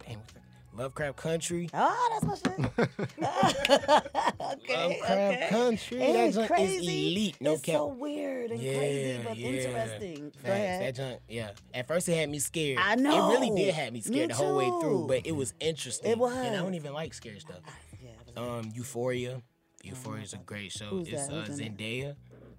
[0.05, 0.41] damn, what's that?
[0.77, 1.69] Lovecraft Country.
[1.73, 2.59] Oh, that's my shit.
[4.41, 5.47] okay, Lovecraft okay.
[5.49, 5.97] Country.
[6.01, 6.75] It that ain't joint crazy.
[6.75, 7.37] is elite.
[7.39, 7.75] No it's cap.
[7.75, 10.15] so weird and crazy, but interesting.
[10.43, 10.79] Go Facts.
[10.79, 11.51] That junk, yeah.
[11.73, 12.79] At first, it had me scared.
[12.81, 13.31] I know.
[13.31, 16.11] It really did have me scared Me the whole way through, but it was interesting.
[16.11, 16.33] It was.
[16.35, 17.59] And I don't even like scary stuff.
[18.37, 19.41] Um, Euphoria.
[19.83, 20.85] Euphoria is a great show.
[20.85, 21.33] Who's it's that?
[21.33, 21.77] uh, Who's in it?
[21.77, 22.15] Zendaya.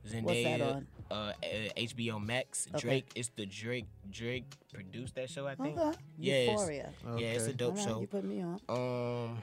[0.09, 0.87] Zendaya.
[1.09, 1.29] What's that on?
[1.29, 2.67] Uh, uh, HBO Max.
[2.75, 2.81] Okay.
[2.81, 3.09] Drake.
[3.15, 3.87] It's the Drake.
[4.11, 5.47] Drake produced that show.
[5.47, 5.79] I think.
[5.79, 5.99] Okay.
[6.19, 6.35] Yeah.
[6.35, 6.93] it's- Euphoria.
[7.17, 8.01] Yeah, it's a dope All right, show.
[8.01, 8.61] You put me on.
[8.69, 9.43] Um,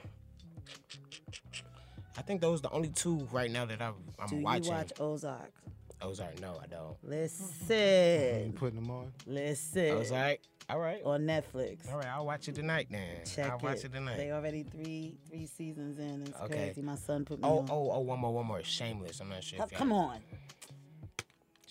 [2.16, 4.64] I think those are the only two right now that I, I'm Do watching.
[4.64, 5.52] you watch Ozark?
[6.00, 6.40] Ozark?
[6.40, 6.96] No, I don't.
[7.02, 9.12] You Listen, putting them on?
[9.26, 9.90] listen.
[9.90, 10.38] Ozark.
[10.70, 11.02] All right.
[11.04, 11.90] On Netflix.
[11.90, 13.16] All right, I'll watch it tonight then.
[13.26, 13.86] Check I'll watch it.
[13.86, 14.16] it tonight.
[14.16, 16.22] They already three three seasons in.
[16.22, 16.54] It's Okay.
[16.66, 16.80] crazy.
[16.82, 17.68] My son put me Oh, on.
[17.70, 18.62] oh, oh, one more, one more.
[18.62, 19.20] Shameless.
[19.20, 19.58] I'm not sure.
[19.62, 20.20] Oh, come on.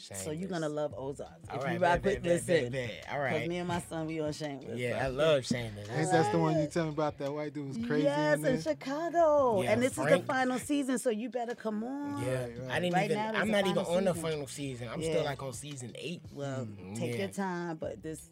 [0.03, 0.25] Shameless.
[0.25, 1.29] So you're gonna love Ozark.
[1.49, 2.63] All If right, you bet, rock bet, with bet, listen.
[2.63, 3.05] bet, bet.
[3.11, 4.77] All 'cause me and my son we on Shameless.
[4.77, 5.89] Yeah, so- I love Shameless.
[5.89, 8.41] Ain't that's the one you tell me about that white dude was crazy Yes, in
[8.41, 8.53] there?
[8.55, 9.61] in Chicago.
[9.61, 12.21] Yeah, and this is the final season, so you better come on.
[12.25, 13.17] Yeah, I didn't Right even.
[13.17, 14.89] now, I'm not even final on the final season.
[14.89, 15.11] I'm Yeah.
[15.11, 16.21] still like on season eight.
[16.33, 17.17] Well, Mm, take yeah.
[17.19, 18.29] your time, but this,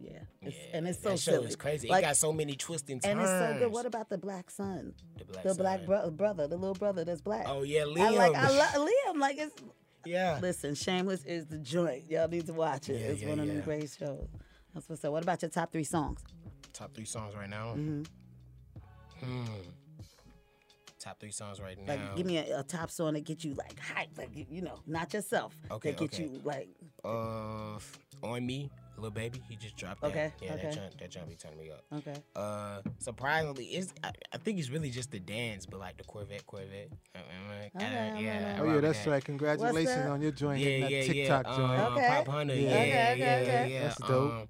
[0.00, 1.46] yeah, it's, and it's so that show silly.
[1.48, 1.88] is crazy.
[1.88, 3.10] Like, it got so many twists and turns.
[3.12, 3.72] and it's so good.
[3.72, 4.94] What about the black son?
[5.18, 5.86] The black the black son.
[5.86, 7.46] bro- brother, the little brother that's black.
[7.48, 8.16] Oh yeah, I Liam.
[8.16, 9.18] like I love Liam.
[9.18, 9.54] Like it's
[10.04, 10.38] yeah.
[10.40, 12.10] listen, Shameless is the joint.
[12.10, 13.00] Y'all need to watch it.
[13.00, 13.62] Yeah, it's yeah, one of them yeah.
[13.62, 14.26] great shows.
[14.74, 15.12] That's what's up.
[15.12, 16.20] What about your top three songs?
[16.72, 17.72] Top three songs right now.
[17.72, 18.02] hmm
[19.20, 19.44] Hmm.
[21.00, 21.94] Top three songs right now.
[21.94, 24.62] Like, give me a, a top song that get you like hype, like you- you
[24.62, 25.54] know, not yourself.
[25.70, 26.22] Okay, that get okay.
[26.24, 26.68] you like
[27.04, 27.78] Uh,
[28.22, 29.42] on me, Lil Baby.
[29.48, 30.08] He just dropped that.
[30.10, 30.62] Okay, Yeah, okay.
[30.64, 31.84] that jump, that jump be turning me up.
[31.96, 32.14] okay.
[32.36, 36.46] Uh, surprisingly, it's I, I think it's really just the dance, but like the Corvette,
[36.46, 36.90] Corvette.
[37.14, 38.56] Uh, uh, uh, Okay, okay, yeah.
[38.58, 39.10] I Oh yeah, that's that.
[39.10, 39.24] right.
[39.24, 41.56] Congratulations on your joint Yeah, hitting that TikTok yeah.
[41.56, 41.80] joint.
[41.80, 42.06] Um, Okay.
[42.08, 42.48] Popp Hunna.
[42.48, 42.54] Yeah.
[42.54, 43.72] Yeah, Okay, yeah, okay, yeah, okay.
[43.72, 43.82] yeah.
[43.82, 44.32] That's dope.
[44.32, 44.48] Um,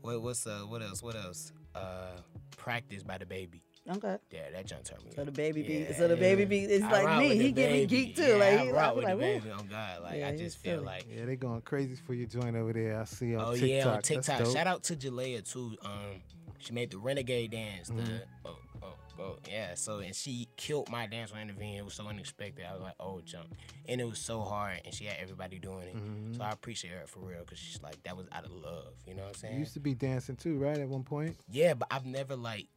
[0.00, 1.02] what, what's uh, what else?
[1.02, 1.52] What else?
[1.74, 2.10] Uh,
[2.56, 3.60] practice by DaBaby.
[3.90, 4.16] Okay.
[4.30, 5.10] Yeah, that jump turned me.
[5.16, 5.88] So the baby beat.
[5.88, 6.48] Yeah, So the baby yeah.
[6.48, 6.64] beat.
[6.70, 7.36] It's I like me.
[7.36, 8.06] He get me baby.
[8.06, 8.22] geek too.
[8.22, 9.44] Yeah, like I he, rock I with be DaBaby.
[9.44, 9.50] Woo.
[9.58, 10.86] Oh God, like Yeah, I just feel silly.
[10.86, 11.06] like.
[11.12, 13.00] Yeah, they going crazy for your joint over there.
[13.00, 13.68] I see on Oh TikTok.
[13.68, 14.38] yeah, on That's TikTok.
[14.38, 14.52] dope.
[14.54, 15.76] Shout out to Jalaiah too.
[15.84, 16.22] Um,
[16.58, 17.88] she made the Renegade dance.
[17.88, 18.20] The Mhm.
[18.44, 19.74] oh, oh, oh, yeah.
[19.74, 21.74] So and she killed my dance on intervene.
[21.78, 22.64] It was so unexpected.
[22.64, 23.48] I was like, oh jump,
[23.88, 25.96] and it was so hard, and she had everybody doing it.
[25.96, 26.36] Mhm.
[26.36, 28.92] So I appreciate her for real because she's like that was out of love.
[29.08, 29.54] You know what I'm saying?
[29.54, 30.78] You used to be dancing too, right?
[30.78, 31.36] At one point.
[31.50, 32.68] Yeah, but I've never like.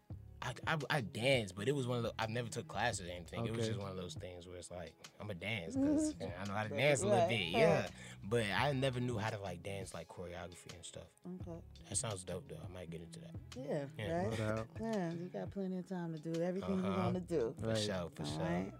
[0.46, 3.12] I, I, I danced, but it was one of the I've never took classes or
[3.12, 3.46] anything.
[3.46, 6.46] It was just one of those things where it's like I'm a dance because I
[6.48, 7.52] know how to dance a little bit, right.
[7.54, 7.88] yeah.
[8.28, 11.08] But I never knew how to like dance like choreography and stuff.
[11.42, 11.58] Okay.
[11.90, 12.58] That sounds dope though.
[12.70, 13.36] I might get into that.
[13.58, 13.86] Yeah.
[13.98, 14.18] Yeah.
[14.24, 14.40] Right.
[14.40, 14.64] No.
[14.82, 15.12] Yeah.
[15.12, 17.02] You got plenty of time to do everything you Uh-huh.
[17.02, 17.56] want to do.
[17.62, 17.78] For Right.
[17.78, 18.42] sure, for All sure.
[18.46, 18.72] right.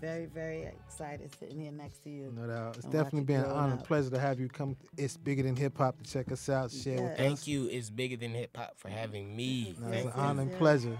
[0.00, 2.32] Very, very excited sitting here next to you.
[2.36, 2.76] No doubt.
[2.76, 4.76] It's definitely been an honor and pleasure to have you come.
[4.96, 7.18] It's bigger than hip hop to check us out, share with us.
[7.18, 7.68] Thank you.
[7.68, 9.76] It's bigger than hip hop for having me.
[9.80, 10.98] No, it's an honor and pleasure.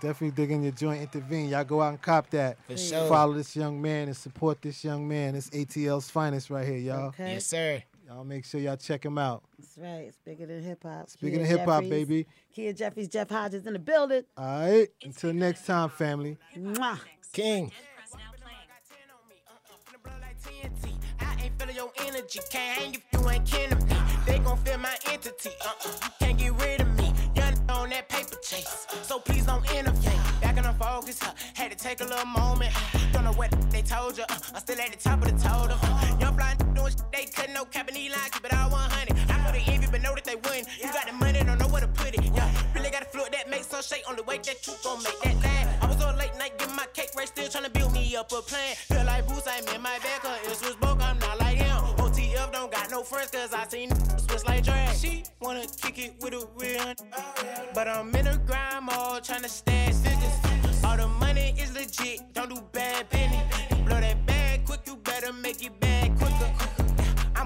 [0.00, 1.48] Definitely digging your joint, intervene.
[1.48, 2.58] Y'all go out and cop that.
[2.66, 3.08] For sure.
[3.08, 5.34] Follow this young man and support this young man.
[5.34, 7.08] It's ATL's finest right here, y'all.
[7.08, 7.34] Okay.
[7.34, 7.82] Yes, sir.
[8.06, 9.42] Y'all make sure y'all check him out.
[9.58, 10.04] That's right.
[10.06, 11.02] It's bigger than hip hop.
[11.04, 12.26] It's bigger than hip hop, baby.
[12.54, 14.22] Kia Jeffries, Jeff Hodges in the building.
[14.36, 14.88] All right.
[15.02, 16.38] Until next time, family.
[16.56, 17.00] Mwah.
[17.32, 17.72] King.
[21.18, 22.40] I ain't feeling your energy.
[22.50, 23.96] Can't hang if you ain't kin to me.
[24.26, 25.48] They gon' feel my entity.
[25.64, 25.92] Uh-uh.
[26.04, 27.14] You can't get rid of me.
[27.34, 28.86] Young on that paper chase.
[29.04, 30.20] So please don't innovate.
[30.42, 31.32] Back in the focus, huh?
[31.54, 32.74] had to take a little moment.
[33.14, 34.24] Don't know what they told you.
[34.28, 35.78] Uh, I'm still at the top of the totem.
[35.80, 37.64] Uh, young fly doing shit they couldn't know.
[37.64, 39.18] Cap and line, keep it all 100.
[39.30, 40.68] I know they envy, but know that they wouldn't.
[40.78, 42.22] You got the money, don't know where to put it.
[42.34, 44.04] Yeah, really got a floor that makes some shake.
[44.06, 45.71] Only way that you gon' make that last.
[45.82, 48.30] I was on late night getting my cake right, still trying to build me up
[48.32, 48.76] a plan.
[48.76, 51.76] Feel like Bruce, I'm in my back, cause it was broke, I'm not like him.
[51.96, 55.00] OTF don't got no friends, cause I seen switch like trash.
[55.00, 56.94] She wanna kick it with a real,
[57.74, 60.84] but I'm in a grind mode, trying to stash figures.
[60.84, 63.71] All the money is legit, don't do bad penny.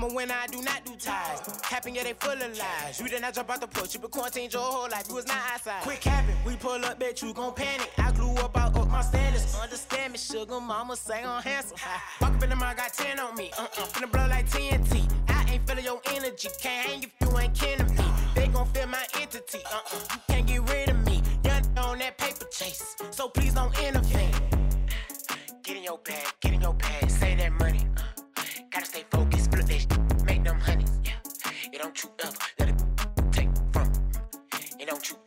[0.07, 1.61] A winner, I do not do ties.
[1.63, 3.01] Capping, yeah, they full of lies.
[3.01, 5.27] You did not jump out the porch, you been quarantined your whole life, you was
[5.27, 5.83] not outside.
[5.83, 7.91] Quick capping, we pull up, bet you gon' panic.
[7.99, 9.59] I glue up, I up my standards.
[9.61, 11.79] Understand me, sugar mama, say I'm handsome.
[12.21, 13.51] Walk up in the mall, got 10 on me.
[13.59, 15.11] Uh-uh, finna blow like TNT.
[15.29, 18.05] I ain't feeling your energy, can't hang if you ain't kin me.
[18.37, 21.21] They gon' feel my entity, uh-uh, you can't get rid of me.
[21.43, 24.31] Young on that paper chase, so please don't intervene.
[25.65, 27.89] Get in your bag, get in your bag, save that money.
[28.37, 29.46] Uh, gotta stay focused,
[31.77, 32.83] it don't you ever let it
[33.33, 33.93] take from.
[34.81, 35.26] It don't you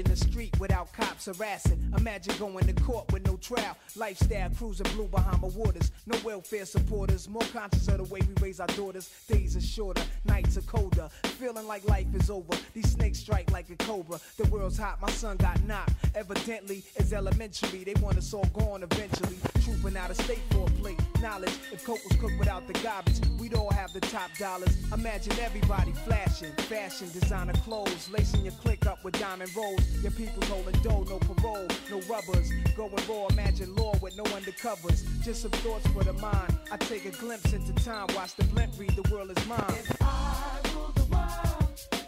[0.00, 1.92] in the street without cops harassing.
[1.96, 3.76] Imagine going to court with no trial.
[3.96, 5.92] Lifestyle cruising blue Bahama waters.
[6.06, 7.28] No welfare supporters.
[7.28, 9.10] More conscious of the way we raise our daughters.
[9.28, 11.08] Days are shorter, nights are colder.
[11.24, 12.54] Feeling like life is over.
[12.74, 14.18] These snakes strike like a cobra.
[14.38, 15.92] The world's hot, my son got knocked.
[16.14, 17.84] Evidently, it's elementary.
[17.84, 19.36] They want us all gone eventually.
[19.62, 20.99] Trooping out of state for a plate.
[21.20, 24.74] Knowledge, if coke was cooked without the garbage, we'd all have the top dollars.
[24.92, 29.82] Imagine everybody flashing, fashion, designer clothes, lacing your click up with diamond rolls.
[30.02, 32.50] Your people holding dough, no parole, no rubbers.
[32.74, 35.04] Going raw, imagine law with no undercovers.
[35.22, 36.56] Just some thoughts for the mind.
[36.72, 39.62] I take a glimpse into time, watch the blimp read, the world is mine.
[39.68, 41.60] If I rule the world,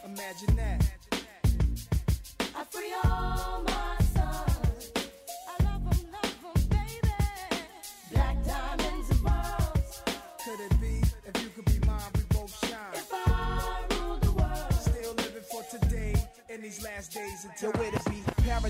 [0.04, 1.01] Imagine that.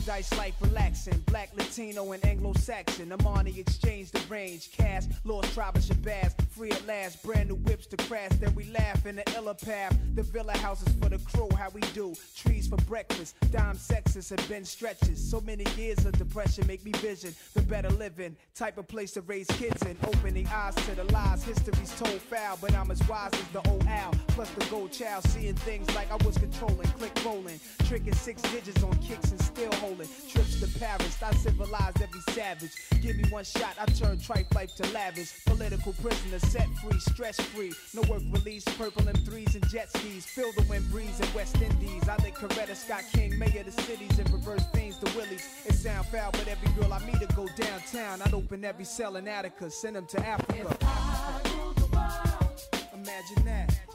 [0.04, 1.16] Paradise life relaxing.
[1.26, 3.10] Black, Latino, and Anglo-Saxon.
[3.10, 4.72] Armani exchange the range.
[4.72, 5.04] Cash,
[5.52, 6.34] tribe of Shabazz.
[6.52, 8.30] Free at last, brand new whips to crash.
[8.38, 9.98] Then we laugh in the illa path.
[10.14, 12.14] The villa houses for the crew, how we do.
[12.36, 13.36] Trees for breakfast.
[13.50, 15.18] Dime sexes have been stretches.
[15.30, 18.36] So many years of depression make me vision the better living.
[18.54, 19.96] Type of place to raise kids in.
[20.06, 21.42] Opening eyes to the lies.
[21.42, 24.14] History's told foul, but I'm as wise as the old owl.
[24.28, 26.86] Plus the gold child, seeing things like I was controlling.
[26.98, 27.60] Click rolling.
[27.86, 30.08] Tricking six digits on kicks and still holding.
[30.28, 32.72] Trips to Paris, I civilized every savage.
[33.00, 35.32] Give me one shot, I turn tripe life to lavish.
[35.46, 37.72] Political prisoner, set free, stress free.
[37.94, 40.26] No work release, purple M3s and jet skis.
[40.26, 42.06] Feel the wind breeze in West Indies.
[42.10, 45.48] I think Coretta Scott King, mayor of the cities, and reverse fiends to Willies.
[45.64, 48.20] It sound foul, but every girl I meet to go downtown.
[48.20, 50.76] I'd open every cell in Attica, send them to Africa.
[52.92, 53.91] Imagine that.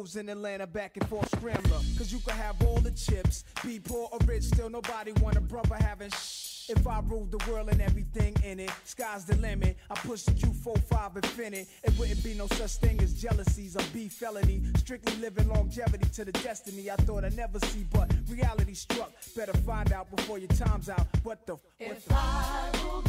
[0.00, 1.78] Moves in Atlanta, back and forth scrambler.
[1.98, 3.44] Cause you can have all the chips.
[3.62, 6.70] Be poor or rich, still nobody want a brother having shh.
[6.70, 9.76] If I ruled the world and everything in it, sky's the limit.
[9.90, 11.68] I push the Q45 infinite.
[11.82, 14.62] It wouldn't be no such thing as jealousies or beef felony.
[14.78, 19.12] Strictly living longevity to the destiny I thought I'd never see, but reality struck.
[19.36, 21.06] Better find out before your time's out.
[21.24, 21.54] What the?
[21.54, 22.14] What If the?
[22.14, 22.99] I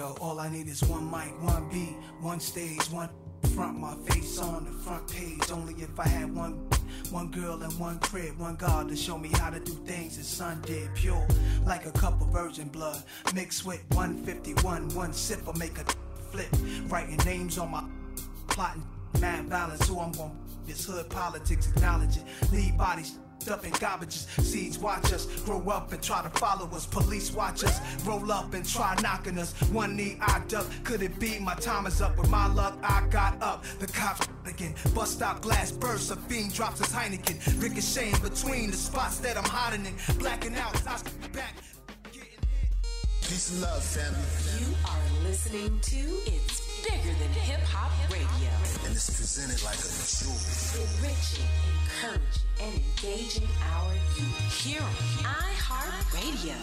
[0.00, 3.10] All I need is one mic, one beat, one stage, one
[3.54, 5.50] front, my face on the front page.
[5.50, 6.68] Only if I had one
[7.10, 10.26] one girl and one crib, one God to show me how to do things his
[10.26, 10.94] son did.
[10.94, 11.26] Pure,
[11.66, 13.02] like a cup of virgin blood,
[13.34, 14.88] mixed with 151.
[14.90, 15.84] One sip will make a
[16.30, 16.48] flip.
[16.86, 17.84] Writing names on my
[18.48, 18.86] plotting
[19.20, 19.86] mad balance.
[19.88, 20.32] Who I'm gonna
[20.66, 22.24] this hood politics, acknowledge it.
[22.52, 23.18] Leave bodies
[23.48, 24.26] up in garbages.
[24.42, 26.86] Seeds watch us grow up and try to follow us.
[26.86, 29.52] Police watch us roll up and try knocking us.
[29.70, 30.66] One knee I duck.
[30.84, 32.18] Could it be my time is up?
[32.18, 33.64] With my luck, I got up.
[33.78, 34.74] The cops again.
[34.94, 36.10] Bust stop glass bursts.
[36.10, 37.62] A fiend drops his Heineken.
[37.62, 39.94] Ricocheting between the spots that I'm hiding in.
[40.18, 40.76] Blacking out.
[40.86, 41.54] I back.
[43.30, 44.18] Peace and love, family.
[44.58, 48.50] You are listening to It's Bigger Than Hip Hop Radio.
[48.84, 50.34] And it's presented like a jewel.
[50.74, 51.46] Enriching,
[52.00, 52.22] encouraging,
[52.60, 54.64] and engaging our youth.
[54.64, 54.94] Here on
[55.24, 56.56] iHeartRadio.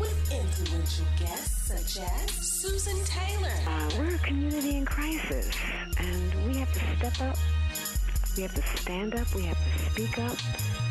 [0.00, 3.52] With influential guests such as Susan Taylor.
[3.66, 5.50] Uh, we're a community in crisis,
[5.98, 7.38] and we have to step up.
[8.36, 9.32] We have to stand up.
[9.34, 10.36] We have to speak up.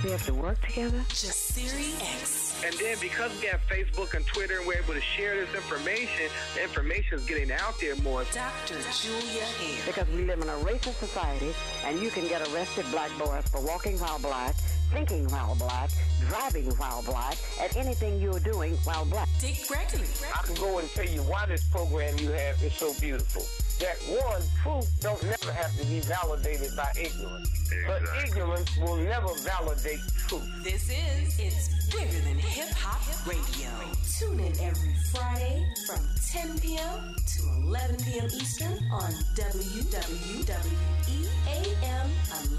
[0.03, 0.99] We have to work together.
[1.09, 2.40] Jasiri X.
[2.63, 6.29] And then because we have Facebook and Twitter and we're able to share this information,
[6.53, 8.23] the information is getting out there more.
[8.31, 8.75] Dr.
[9.01, 9.85] Julia Hare.
[9.85, 11.53] Because we live in a racist society,
[11.85, 14.53] and you can get arrested, black boys, for walking while black,
[14.93, 15.89] thinking while black,
[16.27, 19.27] driving while black, and anything you're doing while black.
[19.39, 20.07] Dick Gregory.
[20.35, 23.43] I can go and tell you why this program you have is so beautiful.
[23.81, 27.49] That one, truth don't never have to be validated by ignorance.
[27.87, 30.47] But ignorance will never validate truth.
[30.63, 33.71] This is It's Bigger Than Hip Hop Radio.
[34.05, 35.97] Tune in every Friday from
[36.29, 37.15] 10 p.m.
[37.25, 38.25] to 11 p.m.
[38.25, 40.45] Eastern on WWWEAM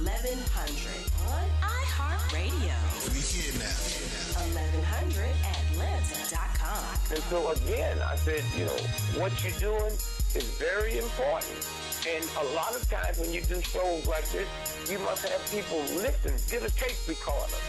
[0.02, 2.74] 1100 on iHeartRadio.
[3.14, 3.70] We here now.
[4.42, 6.82] 1100atlanta.com.
[7.14, 8.82] And so again, I said, you know,
[9.22, 9.92] what you're doing
[10.36, 11.68] is very important.
[12.08, 14.48] And a lot of times when you do shows like this,
[14.90, 17.60] you must have people listen, get a tape recorder,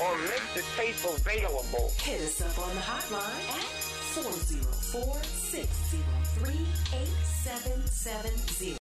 [0.00, 1.90] or make the tape available.
[1.96, 3.64] Hit us up on the hotline at
[4.12, 6.52] 404 603
[6.92, 8.76] 8770.